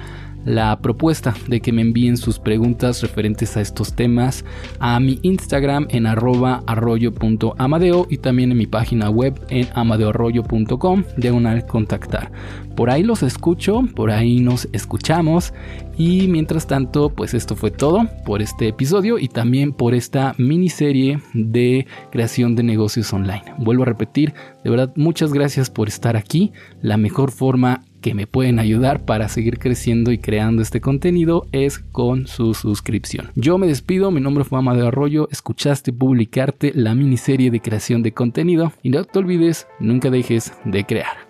la 0.46 0.80
propuesta 0.80 1.34
de 1.48 1.62
que 1.62 1.72
me 1.72 1.82
envíen 1.82 2.18
sus 2.18 2.40
preguntas 2.40 3.02
referentes 3.02 3.56
a 3.58 3.62
estos 3.62 3.94
temas 3.94 4.44
a 4.80 5.00
mi 5.00 5.20
Instagram 5.22 5.88
en 5.90 6.06
arroba 6.06 6.64
arroyo.amadeo 6.68 8.08
y 8.10 8.18
también 8.18 8.52
en 8.52 8.58
mi 8.58 8.68
página 8.68 9.10
web 9.10 9.40
en 9.50 9.68
amadeoarroyo.com 9.74 11.04
de 11.18 11.32
una 11.32 11.54
contactar. 11.62 12.32
Por 12.76 12.90
ahí 12.90 13.04
los 13.04 13.22
escucho, 13.22 13.84
por 13.96 14.10
ahí 14.10 14.40
nos 14.40 14.68
escuchamos 14.74 15.54
y 15.98 16.28
mientras 16.28 16.66
tanto 16.66 17.10
pues 17.10 17.34
esto 17.34 17.56
fue 17.56 17.70
todo 17.70 18.08
por 18.26 18.42
este 18.42 18.68
episodio 18.68 19.20
y 19.20 19.28
también 19.28 19.74
por 19.74 19.94
esta 19.94 20.34
miniserie 20.38 21.20
de 21.34 21.86
creación 22.12 22.56
de 22.56 22.64
negocios 22.64 23.14
online. 23.14 23.44
Vuelvo 23.60 23.84
a 23.84 23.88
repetir, 23.88 24.34
de 24.64 24.70
verdad 24.70 24.92
muchas 24.96 25.34
gracias 25.34 25.70
por 25.70 25.88
estar 25.88 26.18
aquí. 26.18 26.52
La 26.82 26.98
mejor 26.98 27.32
forma 27.32 27.82
que 28.04 28.14
me 28.14 28.28
pueden 28.28 28.60
ayudar 28.60 29.06
para 29.06 29.30
seguir 29.30 29.58
creciendo 29.58 30.12
y 30.12 30.20
creando 30.20 30.62
este 30.62 30.82
contenido 30.82 31.48
es 31.54 31.80
con 31.80 32.28
su 32.28 32.54
suscripción. 32.54 33.32
Yo 33.36 33.58
me 33.58 33.66
despido, 33.66 34.12
mi 34.12 34.20
nombre 34.20 34.44
fue 34.44 34.60
Amadeo 34.60 34.90
Arroyo, 34.90 35.30
escuchaste 35.32 35.94
publicarte 35.94 36.74
la 36.76 36.94
miniserie 36.96 37.50
de 37.50 37.62
creación 37.62 38.04
de 38.04 38.12
contenido 38.12 38.74
y 38.84 38.90
no 38.90 39.06
te 39.06 39.20
olvides, 39.20 39.68
nunca 39.80 40.10
dejes 40.10 40.52
de 40.66 40.84
crear. 40.84 41.23